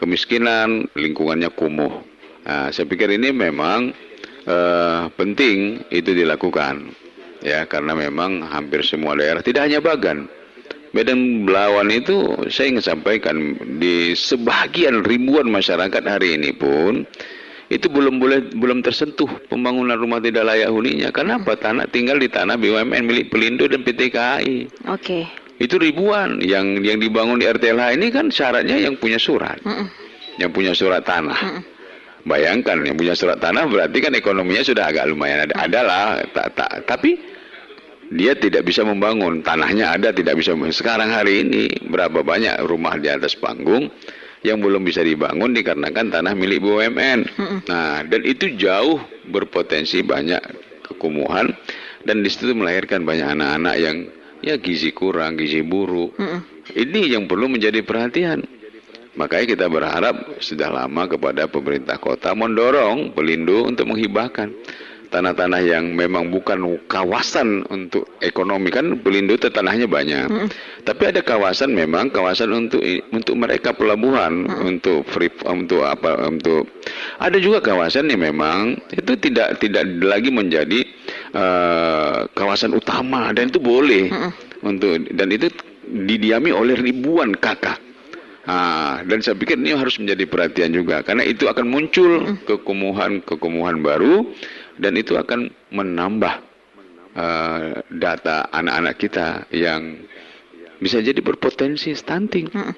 [0.00, 2.00] Kemiskinan lingkungannya kumuh.
[2.48, 3.92] Nah, saya pikir ini memang
[4.48, 6.92] uh, penting itu dilakukan
[7.44, 10.28] ya karena memang hampir semua daerah tidak hanya Bagan
[10.94, 17.02] Medan Belawan itu saya ingin sampaikan di sebagian ribuan masyarakat hari ini pun
[17.66, 21.10] itu belum boleh belum tersentuh pembangunan rumah tidak layak huninya.
[21.10, 21.58] Kenapa?
[21.58, 24.70] Tanah tinggal di tanah BUMN milik Pelindo dan PT KAI.
[24.86, 25.02] Oke.
[25.02, 25.22] Okay.
[25.58, 29.58] Itu ribuan yang yang dibangun di RTLH ini kan syaratnya yang punya surat.
[29.66, 29.86] Mm -mm.
[30.38, 31.38] Yang punya surat tanah.
[31.40, 31.62] Mm -mm.
[32.24, 35.54] Bayangkan yang punya surat tanah berarti kan ekonominya sudah agak lumayan ada.
[35.60, 36.72] Adalah tak tak.
[36.88, 37.20] Tapi
[38.16, 39.44] dia tidak bisa membangun.
[39.44, 40.72] Tanahnya ada tidak bisa membangun.
[40.72, 43.92] sekarang hari ini berapa banyak rumah di atas panggung
[44.40, 47.24] yang belum bisa dibangun dikarenakan tanah milik BUMN
[47.64, 50.40] nah dan itu jauh berpotensi banyak
[50.84, 51.52] kekumuhan.
[52.04, 53.96] Dan di situ melahirkan banyak anak-anak yang
[54.44, 56.16] ya gizi kurang gizi buruk.
[56.72, 58.63] Ini yang perlu menjadi perhatian
[59.14, 64.50] makanya kita berharap sudah lama kepada pemerintah kota mendorong pelindo untuk menghibahkan
[65.14, 70.26] tanah-tanah yang memang bukan kawasan untuk ekonomi kan Belindo itu tanahnya banyak.
[70.26, 70.48] Mm.
[70.82, 72.82] Tapi ada kawasan memang kawasan untuk
[73.14, 74.66] untuk mereka pelabuhan mm.
[74.66, 76.66] untuk free untuk apa untuk
[77.22, 80.82] ada juga kawasan yang memang itu tidak tidak lagi menjadi
[81.38, 84.30] uh, kawasan utama dan itu boleh mm.
[84.66, 85.46] untuk dan itu
[85.84, 87.83] didiami oleh ribuan kakak.
[88.44, 94.28] Ah, dan saya pikir ini harus menjadi perhatian juga karena itu akan muncul kekumuhan-kekumuhan baru
[94.76, 96.44] dan itu akan menambah
[97.16, 99.96] uh, data anak-anak kita yang
[100.76, 102.52] bisa jadi berpotensi stunting.
[102.52, 102.76] Hmm.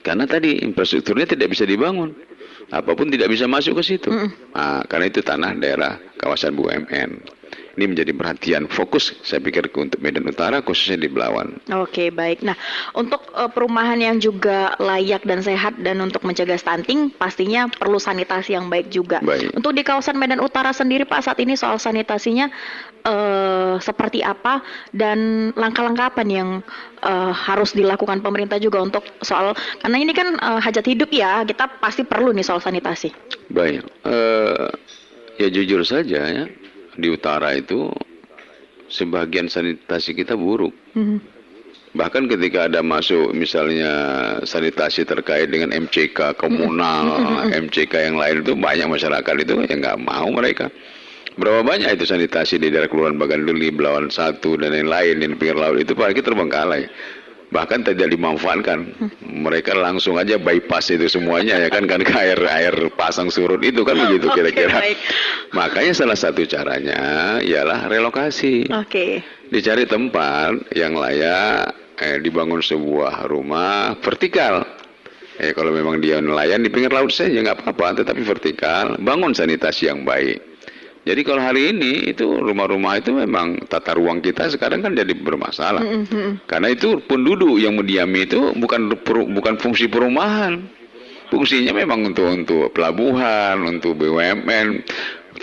[0.00, 2.16] Karena tadi infrastrukturnya tidak bisa dibangun.
[2.72, 4.08] Apa pun tidak bisa masuk ke situ.
[4.08, 4.32] Hmm.
[4.56, 7.10] Nah, karena itu tanah daerah kawasan BUMN.
[7.76, 11.60] Ini menjadi perhatian fokus saya pikir untuk Medan Utara khususnya di Belawan.
[11.76, 12.40] Oke, baik.
[12.40, 12.56] Nah,
[12.96, 18.56] untuk uh, perumahan yang juga layak dan sehat dan untuk mencegah stunting pastinya perlu sanitasi
[18.56, 19.20] yang baik juga.
[19.20, 19.52] Baik.
[19.52, 22.48] Untuk di kawasan Medan Utara sendiri Pak saat ini soal sanitasinya
[23.04, 24.64] uh, seperti apa
[24.96, 26.50] dan langkah-langkah apa nih yang
[27.04, 29.52] uh, harus dilakukan pemerintah juga untuk soal
[29.84, 33.12] karena ini kan uh, hajat hidup ya, kita pasti perlu nih soal sanitasi.
[33.52, 33.84] Baik.
[34.00, 34.72] Uh,
[35.36, 36.48] ya jujur saja ya
[36.96, 37.92] di utara itu
[38.88, 40.72] sebagian sanitasi kita buruk.
[40.96, 41.20] Hmm.
[41.96, 43.92] Bahkan ketika ada masuk misalnya
[44.44, 47.68] sanitasi terkait dengan MCK komunal, hmm.
[47.68, 50.68] MCK yang lain itu banyak masyarakat itu yang nggak mau mereka.
[51.36, 55.76] Berapa banyak itu sanitasi di daerah Kelurahan Baganduli, Belawan Satu dan lain-lain di pinggir laut
[55.76, 56.88] itu pagi terbengkalai
[57.56, 58.92] bahkan tidak dimanfaatkan.
[59.24, 63.80] Mereka langsung aja bypass itu semuanya ya kan kan ke air air pasang surut itu
[63.80, 64.76] kan begitu kira-kira.
[64.76, 64.92] Okay,
[65.56, 68.68] Makanya salah satu caranya ialah relokasi.
[68.68, 68.84] Oke.
[68.92, 69.12] Okay.
[69.48, 74.60] Dicari tempat yang layak eh, dibangun sebuah rumah vertikal.
[75.40, 79.88] Eh kalau memang dia nelayan di pinggir laut saja nggak apa-apa, tetapi vertikal, bangun sanitasi
[79.88, 80.55] yang baik.
[81.06, 85.78] Jadi kalau hari ini itu rumah-rumah itu memang tata ruang kita sekarang kan jadi bermasalah.
[85.78, 86.30] Mm -hmm.
[86.50, 90.66] Karena itu penduduk yang mendiami itu bukan bukan fungsi perumahan.
[91.30, 94.82] Fungsinya memang untuk untuk pelabuhan, untuk BUMN,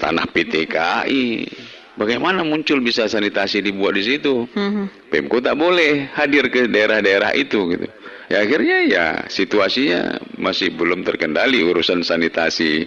[0.04, 1.48] tanah PT KAI.
[1.96, 4.44] Bagaimana muncul bisa sanitasi dibuat di situ?
[4.52, 4.86] Mm -hmm.
[5.16, 7.88] Pemko tak boleh hadir ke daerah-daerah itu gitu.
[8.28, 12.84] Ya akhirnya ya situasinya masih belum terkendali urusan sanitasi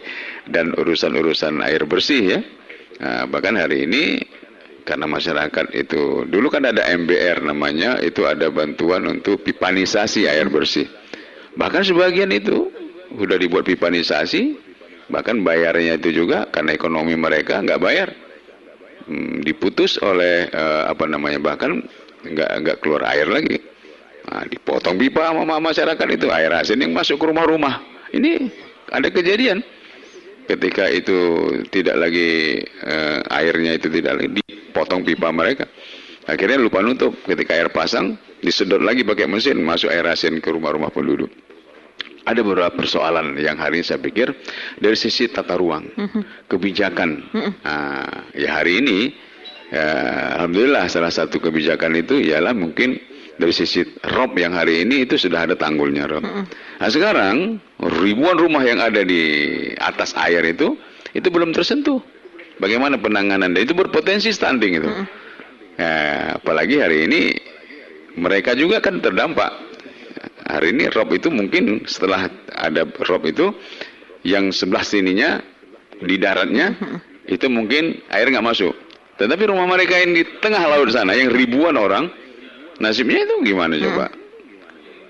[0.53, 2.41] dan urusan-urusan air bersih ya.
[2.97, 4.25] Nah, bahkan hari ini
[4.87, 10.87] karena masyarakat itu dulu kan ada MBR namanya itu ada bantuan untuk pipanisasi air bersih.
[11.59, 12.71] Bahkan sebagian itu
[13.13, 14.57] sudah dibuat pipanisasi,
[15.11, 18.09] bahkan bayarnya itu juga karena ekonomi mereka nggak bayar,
[19.11, 21.83] hmm, diputus oleh uh, apa namanya bahkan
[22.23, 23.59] nggak nggak keluar air lagi.
[24.27, 27.79] Nah, dipotong pipa sama masyarakat itu air asin yang masuk ke rumah-rumah.
[28.11, 28.51] Ini
[28.91, 29.63] ada kejadian
[30.47, 35.67] ketika itu tidak lagi uh, airnya itu tidak lagi dipotong pipa mereka
[36.27, 40.91] akhirnya lupa nutup ketika air pasang disedot lagi pakai mesin masuk air asin ke rumah-rumah
[40.95, 41.31] penduduk
[42.27, 44.35] ada beberapa persoalan yang hari ini saya pikir
[44.83, 46.51] dari sisi tata ruang, mm-hmm.
[46.51, 47.23] kebijakan.
[47.63, 49.15] Nah, ya hari ini,
[49.71, 49.87] ya,
[50.35, 52.99] alhamdulillah salah satu kebijakan itu ialah mungkin
[53.37, 53.85] dari sisi
[54.17, 56.25] rob yang hari ini itu sudah ada tanggulnya rob.
[56.25, 57.61] Nah sekarang
[58.01, 59.23] ribuan rumah yang ada di
[59.77, 60.77] atas air itu
[61.13, 62.01] itu belum tersentuh.
[62.57, 64.89] Bagaimana penanganan dan itu berpotensi stunting itu.
[65.77, 67.37] Ya, apalagi hari ini
[68.17, 69.69] mereka juga kan terdampak.
[70.47, 73.51] hari ini rob itu mungkin setelah ada rob itu
[74.23, 75.43] yang sebelah sininya
[75.99, 76.71] di daratnya
[77.27, 78.73] itu mungkin air nggak masuk.
[79.19, 82.09] Tetapi rumah mereka yang di tengah laut sana yang ribuan orang
[82.83, 84.13] nasibnya itu gimana coba?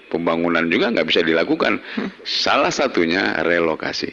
[0.07, 1.83] Pembangunan juga nggak bisa dilakukan.
[2.23, 4.11] Salah satunya relokasi.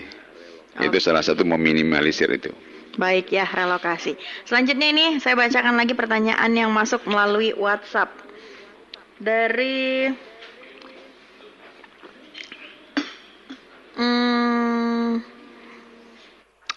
[0.81, 2.49] Itu salah satu meminimalisir itu.
[2.97, 4.17] Baik ya, relokasi.
[4.45, 8.09] Selanjutnya ini saya bacakan lagi pertanyaan yang masuk melalui WhatsApp.
[9.21, 10.09] Dari
[13.97, 15.21] hmm,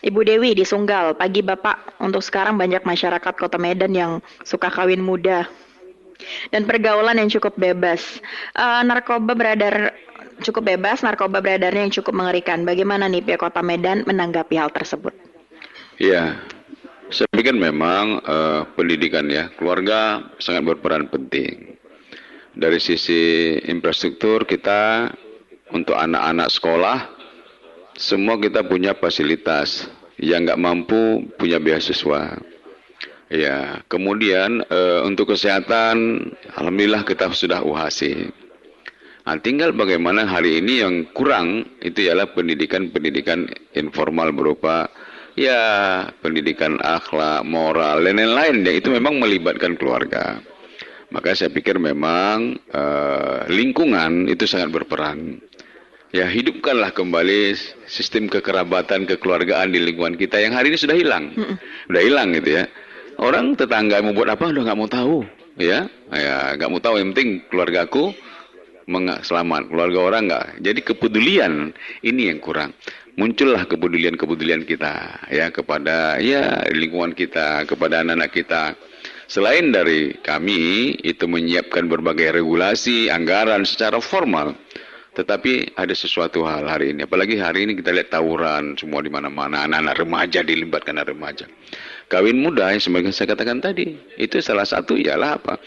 [0.04, 2.00] Ibu Dewi di Sunggal, pagi Bapak.
[2.00, 4.12] Untuk sekarang banyak masyarakat Kota Medan yang
[4.44, 5.48] suka kawin muda
[6.50, 8.20] dan pergaulan yang cukup bebas.
[8.56, 9.94] Uh, narkoba beredar
[10.44, 12.64] cukup bebas, narkoba beredarnya yang cukup mengerikan.
[12.68, 15.12] Bagaimana nih pihak Kota Medan menanggapi hal tersebut?
[15.96, 16.36] Ya,
[17.08, 21.78] saya pikir memang uh, pendidikan ya, keluarga sangat berperan penting.
[22.56, 25.12] Dari sisi infrastruktur kita
[25.72, 26.98] untuk anak-anak sekolah,
[27.96, 29.88] semua kita punya fasilitas.
[30.16, 32.40] Yang nggak mampu punya beasiswa.
[33.26, 38.30] Ya, kemudian uh, untuk kesehatan, alhamdulillah kita sudah UHC.
[39.26, 44.86] Nah, tinggal bagaimana hari ini yang kurang itu ialah pendidikan-pendidikan informal berupa
[45.34, 50.38] ya pendidikan akhlak, moral, dan lain-lain yang itu memang melibatkan keluarga.
[51.10, 55.42] Maka saya pikir memang uh, lingkungan itu sangat berperan.
[56.14, 57.58] Ya hidupkanlah kembali
[57.90, 61.34] sistem kekerabatan, kekeluargaan di lingkungan kita yang hari ini sudah hilang,
[61.90, 62.70] sudah hilang gitu ya.
[63.16, 65.24] Orang tetangga mau buat apa udah nggak mau tahu,
[65.56, 67.00] ya, ya nggak mau tahu.
[67.00, 68.04] Yang penting keluargaku
[69.24, 70.46] selamat, keluarga orang nggak.
[70.60, 71.72] Jadi kepedulian
[72.04, 72.76] ini yang kurang
[73.16, 78.62] muncullah kepedulian-kepedulian kita ya kepada ya lingkungan kita, kepada anak-anak kita.
[79.26, 84.54] Selain dari kami itu menyiapkan berbagai regulasi, anggaran secara formal,
[85.18, 87.02] tetapi ada sesuatu hal hari ini.
[87.10, 91.50] Apalagi hari ini kita lihat tawuran semua di mana-mana, anak-anak remaja dilibatkan anak remaja.
[92.06, 95.58] Kawin muda yang sebagai saya katakan tadi, itu salah satu ialah apa?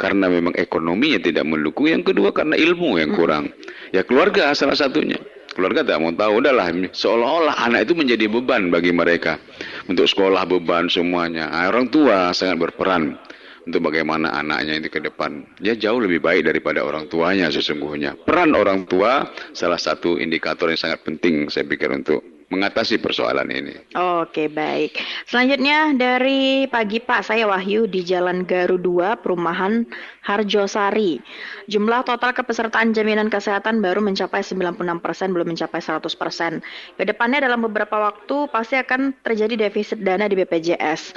[0.00, 3.52] Karena memang ekonomi yang tidak mendukung, yang kedua karena ilmu yang kurang.
[3.92, 5.20] Ya keluarga salah satunya.
[5.52, 6.70] Keluarga tidak mau tahu udahlah.
[6.94, 9.42] Seolah-olah anak itu menjadi beban bagi mereka.
[9.90, 11.50] Untuk sekolah beban semuanya.
[11.50, 13.18] Nah, orang tua sangat berperan
[13.66, 15.44] untuk bagaimana anaknya itu ke depan.
[15.58, 18.14] Dia jauh lebih baik daripada orang tuanya sesungguhnya.
[18.22, 23.76] Peran orang tua salah satu indikator yang sangat penting saya pikir untuk mengatasi persoalan ini.
[23.94, 24.96] Oke, baik.
[25.28, 29.84] Selanjutnya dari pagi Pak, saya Wahyu di Jalan Garu 2, Perumahan
[30.24, 31.20] Harjosari.
[31.68, 36.52] Jumlah total kepesertaan jaminan kesehatan baru mencapai 96 persen, belum mencapai 100 persen.
[36.96, 41.12] Ke depannya dalam beberapa waktu pasti akan terjadi defisit dana di BPJS.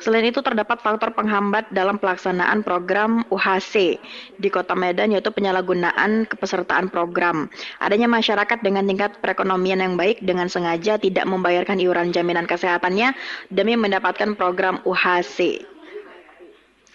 [0.00, 4.00] Selain itu terdapat faktor penghambat dalam pelaksanaan program UHC
[4.40, 7.52] di Kota Medan yaitu penyalahgunaan kepesertaan program.
[7.84, 13.12] Adanya masyarakat dengan tingkat perekonomian yang baik dengan sengaja tidak membayarkan iuran jaminan kesehatannya
[13.52, 15.69] demi mendapatkan program UHC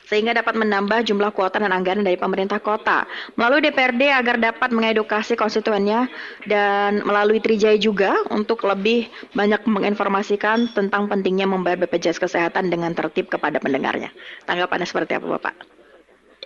[0.05, 3.09] sehingga dapat menambah jumlah kuota dan anggaran dari pemerintah kota.
[3.35, 6.07] Melalui DPRD agar dapat mengedukasi konstituennya
[6.45, 13.27] dan melalui Trijaya juga untuk lebih banyak menginformasikan tentang pentingnya membayar BPJS Kesehatan dengan tertib
[13.27, 14.13] kepada pendengarnya.
[14.45, 15.55] Tanggapannya seperti apa Bapak?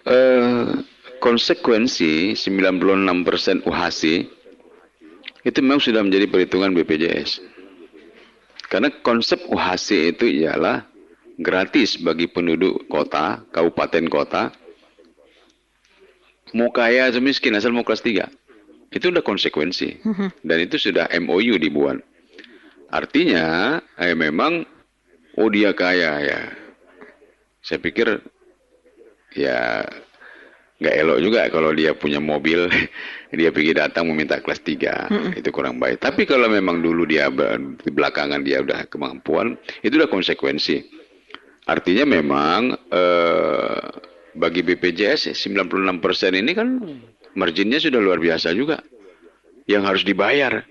[0.07, 0.81] Uh,
[1.19, 4.03] konsekuensi 96% UHC
[5.43, 7.43] itu memang sudah menjadi perhitungan BPJS.
[8.69, 10.88] Karena konsep UHC itu ialah
[11.39, 14.51] gratis bagi penduduk kota, kabupaten kota,
[16.51, 18.27] mau kaya atau miskin asal mau kelas 3.
[18.91, 20.03] Itu udah konsekuensi.
[20.47, 22.03] Dan itu sudah MOU dibuat.
[22.91, 24.65] Artinya, eh, memang,
[25.39, 26.41] oh dia kaya ya.
[27.63, 28.19] Saya pikir,
[29.37, 29.85] ya
[30.79, 32.65] nggak elok juga kalau dia punya mobil,
[33.39, 35.07] dia pergi datang meminta kelas 3.
[35.07, 35.31] Hmm.
[35.37, 36.01] Itu kurang baik.
[36.01, 37.29] Tapi kalau memang dulu dia
[37.79, 40.98] di belakangan dia udah kemampuan, itu udah konsekuensi.
[41.69, 43.81] Artinya memang eh,
[44.33, 46.01] bagi BPJS 96%
[46.33, 46.81] ini kan
[47.37, 48.81] marginnya sudah luar biasa juga
[49.69, 50.65] yang harus dibayar.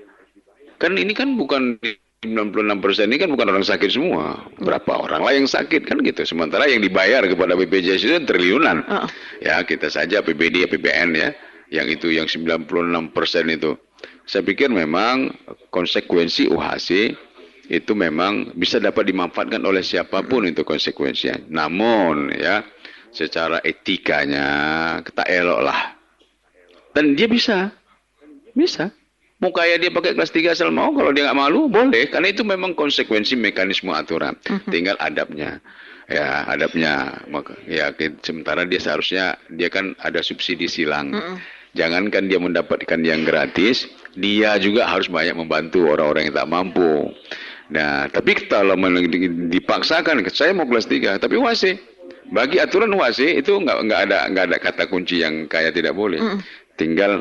[0.83, 1.79] Kan ini kan bukan
[2.27, 4.43] 96% ini kan bukan orang sakit semua.
[4.59, 6.27] Berapa orang lah yang sakit kan gitu.
[6.27, 8.83] Sementara yang dibayar kepada BPJS itu triliunan.
[8.91, 9.07] Uh.
[9.39, 11.31] Ya kita saja PBD, PBN ya.
[11.71, 13.15] Yang itu yang 96%
[13.55, 13.79] itu.
[14.27, 15.31] Saya pikir memang
[15.71, 17.15] konsekuensi UHC
[17.69, 21.53] itu memang bisa dapat dimanfaatkan oleh siapa pun itu konsekuensinya.
[21.53, 22.65] Namun ya
[23.13, 24.49] secara etikanya
[25.05, 25.81] kita elok lah.
[26.97, 27.71] Dan dia bisa,
[28.57, 28.91] bisa.
[29.39, 32.43] Mau kaya dia pakai kelas 3 asal mau, kalau dia nggak malu boleh, karena itu
[32.43, 34.35] memang konsekuensi mekanisme aturan.
[34.67, 35.63] Tinggal adabnya,
[36.11, 37.23] ya adabnya.
[37.31, 37.95] Maka ya
[38.27, 41.15] sementara dia seharusnya dia kan ada subsidi silang.
[41.79, 43.87] Jangankan dia mendapatkan yang gratis,
[44.19, 47.15] dia juga harus banyak membantu orang-orang yang tak mampu.
[47.69, 48.75] Nah, tapi kalau
[49.53, 51.77] dipaksakan, saya mau kelas 3, tapi wasi.
[52.29, 56.21] Bagi aturan wasi itu nggak nggak ada nggak ada kata kunci yang kayak tidak boleh.
[56.21, 56.39] Mm.
[56.77, 57.13] Tinggal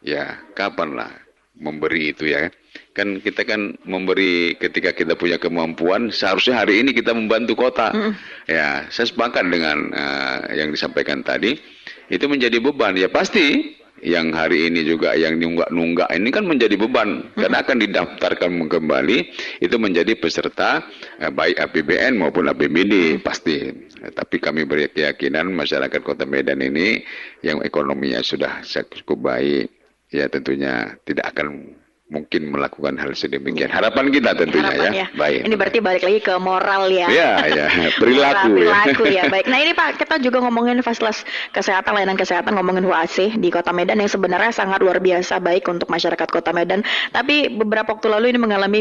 [0.00, 1.12] ya kapan lah
[1.60, 2.48] memberi itu ya.
[2.96, 7.92] Kan kita kan memberi ketika kita punya kemampuan, seharusnya hari ini kita membantu kota.
[7.92, 8.12] Mm.
[8.48, 11.60] Ya, saya sepakat dengan uh, yang disampaikan tadi.
[12.08, 12.96] Itu menjadi beban.
[12.96, 17.38] Ya pasti yang hari ini juga yang nunggak-nunggak ini kan menjadi beban hmm.
[17.38, 19.18] karena akan didaftarkan kembali
[19.62, 20.82] itu menjadi peserta
[21.22, 23.22] eh, baik APBN maupun APBD hmm.
[23.22, 23.70] pasti.
[24.04, 27.00] Tapi kami berkeyakinan masyarakat Kota Medan ini
[27.40, 28.60] yang ekonominya sudah
[29.00, 29.72] cukup baik
[30.12, 31.74] ya tentunya tidak akan
[32.14, 33.66] mungkin melakukan hal sedemikian.
[33.74, 35.02] Harapan kita tentunya Harapan, ya.
[35.02, 35.06] ya.
[35.18, 35.40] Baik.
[35.50, 37.06] Ini berarti balik lagi ke moral ya.
[37.10, 37.66] Iya, ya.
[37.98, 38.54] Perilaku.
[38.54, 39.14] Moral, perilaku ya.
[39.18, 39.22] ya.
[39.34, 39.46] Baik.
[39.50, 43.98] Nah, ini Pak, kita juga ngomongin fasilitas kesehatan, layanan kesehatan, ngomongin UAC di Kota Medan
[43.98, 46.86] yang sebenarnya sangat luar biasa baik untuk masyarakat Kota Medan.
[47.10, 48.80] Tapi beberapa waktu lalu ini mengalami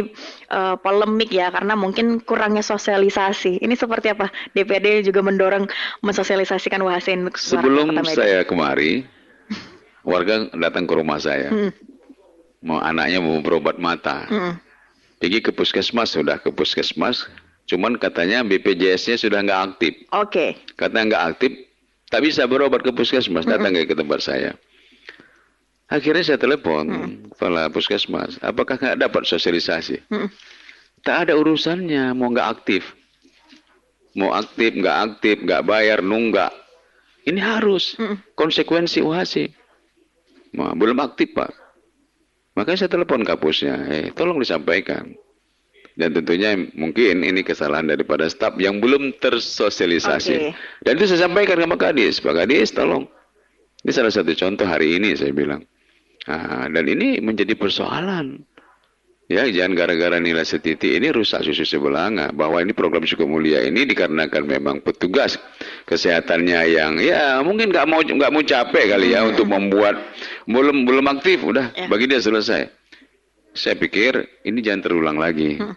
[0.54, 3.58] uh, polemik ya karena mungkin kurangnya sosialisasi.
[3.66, 4.30] Ini seperti apa?
[4.54, 5.66] DPD juga mendorong
[6.06, 8.14] mensosialisasikan UAC Sebelum Kota Medan.
[8.14, 9.10] saya kemari,
[10.06, 11.50] warga datang ke rumah saya.
[11.50, 11.93] Hmm
[12.64, 14.26] mau anaknya mau berobat mata.
[14.32, 14.56] Hmm.
[15.20, 17.28] Pergi ke puskesmas sudah ke puskesmas,
[17.68, 19.94] cuman katanya BPJS-nya sudah nggak aktif.
[20.12, 20.28] Oke.
[20.32, 20.50] Okay.
[20.76, 21.52] Katanya nggak aktif,
[22.12, 23.88] tak bisa berobat ke puskesmas, datang hmm.
[23.88, 24.52] ke tempat saya.
[25.92, 27.36] Akhirnya saya telepon hmm.
[27.36, 30.02] kepala puskesmas, apakah nggak dapat sosialisasi?
[30.10, 30.28] Hmm.
[31.04, 32.96] Tak ada urusannya, mau nggak aktif.
[34.16, 36.52] Mau aktif, nggak aktif, nggak bayar, nunggak.
[37.24, 38.36] Ini harus hmm.
[38.36, 39.52] konsekuensi UHC.
[40.54, 41.63] Nah, belum aktif Pak.
[42.54, 45.18] Makanya saya telepon kapusnya, eh tolong disampaikan.
[45.94, 50.34] Dan tentunya mungkin ini kesalahan daripada staf yang belum tersosialisasi.
[50.34, 50.54] Okay.
[50.82, 52.18] Dan itu saya sampaikan ke Pak Kadis.
[52.18, 53.06] Pak Kadis tolong.
[53.86, 55.62] Ini salah satu contoh hari ini saya bilang.
[56.26, 58.42] Nah, dan ini menjadi persoalan.
[59.34, 62.30] Ya, jangan gara-gara nilai setiti ini rusak susu sebelanga.
[62.30, 65.42] Bahwa ini program suku mulia ini dikarenakan memang petugas
[65.90, 69.30] kesehatannya yang ya mungkin nggak mau nggak mau capek kali ya hmm.
[69.34, 69.98] untuk membuat
[70.46, 71.90] belum belum aktif udah ya.
[71.90, 72.70] bagi dia selesai.
[73.58, 75.58] Saya pikir ini jangan terulang lagi.
[75.58, 75.74] Hmm.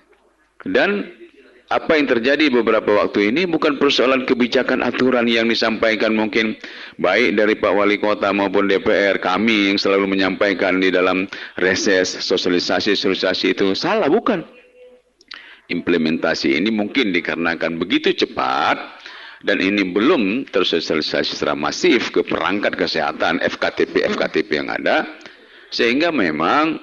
[0.68, 1.08] Dan
[1.66, 6.54] apa yang terjadi beberapa waktu ini bukan persoalan kebijakan aturan yang disampaikan mungkin
[7.02, 11.26] baik dari Pak Wali Kota maupun DPR kami yang selalu menyampaikan di dalam
[11.58, 14.46] reses sosialisasi sosialisasi itu salah bukan?
[15.66, 18.78] Implementasi ini mungkin dikarenakan begitu cepat
[19.42, 25.02] dan ini belum tersosialisasi secara masif ke perangkat kesehatan FKTP FKTP yang ada
[25.74, 26.78] sehingga memang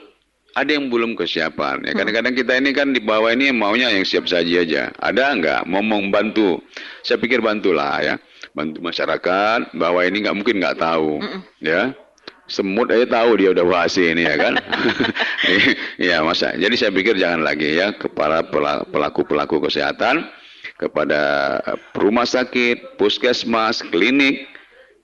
[0.53, 1.81] ada yang belum kesiapan.
[1.89, 4.93] Ya, kadang-kadang kita ini kan di bawah ini maunya yang siap saja aja.
[5.01, 6.61] Ada enggak mau membantu?
[7.01, 8.15] Saya pikir bantulah ya,
[8.53, 9.73] bantu masyarakat.
[9.73, 11.17] Bahwa ini nggak mungkin nggak tahu,
[11.57, 11.97] ya.
[12.45, 14.53] Semut aja tahu dia udah wasi ini ya kan.
[16.11, 16.53] ya masa.
[16.53, 18.45] Jadi saya pikir jangan lagi ya kepada
[18.93, 20.27] pelaku-pelaku kesehatan,
[20.77, 21.21] kepada
[21.97, 24.45] rumah sakit, puskesmas, klinik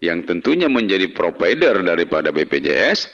[0.03, 3.07] yang tentunya menjadi provider daripada BPJS.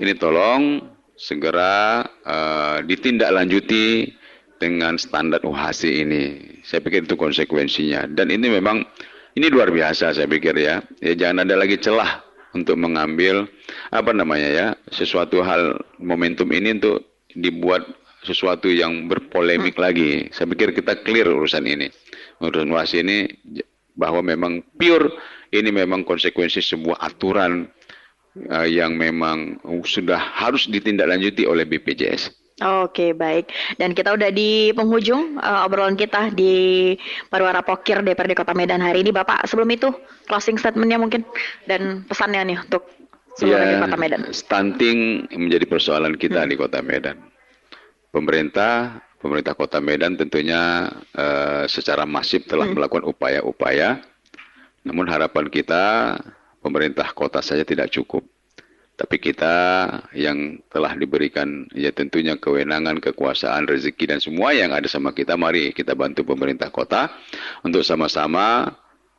[0.00, 0.80] Ini tolong
[1.18, 4.14] segera uh, ditindaklanjuti
[4.62, 6.24] dengan standar UHC ini.
[6.62, 8.06] Saya pikir itu konsekuensinya.
[8.10, 8.86] Dan ini memang
[9.34, 10.82] ini luar biasa saya pikir ya.
[11.02, 12.22] Ya jangan ada lagi celah
[12.54, 13.50] untuk mengambil
[13.92, 17.04] apa namanya ya sesuatu hal momentum ini untuk
[17.34, 17.84] dibuat
[18.26, 19.82] sesuatu yang berpolemik hmm.
[19.82, 20.10] lagi.
[20.30, 21.90] Saya pikir kita clear urusan ini.
[22.38, 23.26] Urusan UHC ini
[23.98, 25.10] bahwa memang pure
[25.50, 27.66] ini memang konsekuensi sebuah aturan
[28.46, 32.30] uh, yang memang sudah harus ditindaklanjuti oleh BPJS.
[32.58, 36.90] Oke baik dan kita udah di penghujung uh, obrolan kita di
[37.30, 39.94] Parwara Pokir DPRD Kota Medan hari ini Bapak sebelum itu
[40.26, 41.22] closing statementnya mungkin
[41.70, 42.82] dan pesannya nih untuk
[43.38, 44.20] seluruh ya, Kota Medan.
[44.34, 46.50] Stunting menjadi persoalan kita hmm.
[46.50, 47.16] di Kota Medan.
[48.10, 52.74] Pemerintah pemerintah Kota Medan tentunya uh, secara masif telah hmm.
[52.74, 54.02] melakukan upaya-upaya.
[54.82, 56.16] Namun harapan kita
[56.68, 58.28] pemerintah kota saja tidak cukup.
[58.98, 59.54] Tapi kita
[60.12, 65.70] yang telah diberikan ya tentunya kewenangan, kekuasaan, rezeki dan semua yang ada sama kita, mari
[65.72, 67.08] kita bantu pemerintah kota
[67.62, 68.74] untuk sama-sama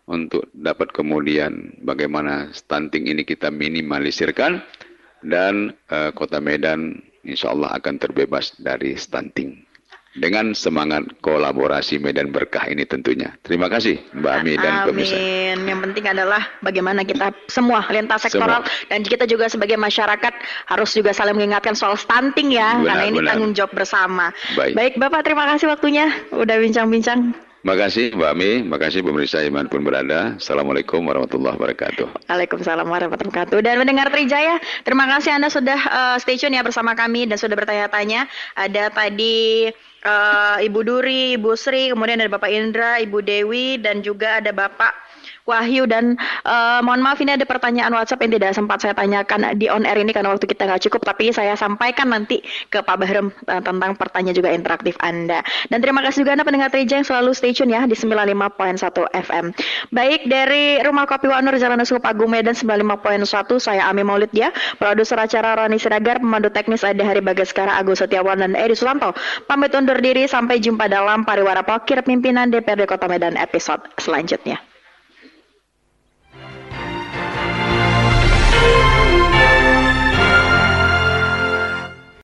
[0.10, 4.60] untuk dapat kemudian bagaimana stunting ini kita minimalisirkan
[5.24, 9.69] dan uh, kota Medan insya Allah akan terbebas dari stunting
[10.18, 13.30] dengan semangat kolaborasi Medan Berkah ini tentunya.
[13.46, 15.14] Terima kasih Mbak Ami dan pemirsa.
[15.14, 15.58] Amin.
[15.70, 18.90] Yang penting adalah bagaimana kita semua lintas sektoral semua.
[18.90, 20.34] dan kita juga sebagai masyarakat
[20.66, 23.30] harus juga saling mengingatkan soal stunting ya, benar, karena ini benar.
[23.38, 24.34] tanggung jawab bersama.
[24.58, 24.74] Baik.
[24.74, 27.49] Baik Bapak, terima kasih waktunya udah bincang-bincang.
[27.60, 30.40] Makasih Mbak Mi, makasih pemirsa Iman pun berada.
[30.40, 32.32] Assalamualaikum warahmatullahi wabarakatuh.
[32.32, 33.60] Waalaikumsalam warahmatullahi wabarakatuh.
[33.60, 37.60] Dan mendengar Trijaya, terima kasih Anda sudah uh, stay tune ya bersama kami dan sudah
[37.60, 38.32] bertanya-tanya.
[38.56, 39.68] Ada tadi
[40.08, 44.96] uh, Ibu Duri, Ibu Sri, kemudian ada Bapak Indra, Ibu Dewi, dan juga ada Bapak
[45.50, 49.66] Wahyu dan uh, mohon maaf ini ada pertanyaan WhatsApp yang tidak sempat saya tanyakan di
[49.68, 53.34] on air ini karena waktu kita nggak cukup tapi saya sampaikan nanti ke Pak Bahram
[53.50, 55.42] uh, tentang pertanyaan juga interaktif Anda.
[55.74, 59.46] Dan terima kasih juga Anda pendengar Teja yang selalu stay tune ya di 95.1 FM.
[59.90, 63.26] Baik dari Rumah Kopi Wanur Jalan Uskup Agung Medan 95.1
[63.58, 68.40] saya Ami Maulid ya, produser acara Roni Siragar, pemandu teknis ada Hari Bagaskara, Agus Setiawan
[68.40, 69.18] dan Edi Sulanto.
[69.50, 74.62] Pamit undur diri sampai jumpa dalam Pariwara Pokir Pimpinan DPRD Kota Medan episode selanjutnya.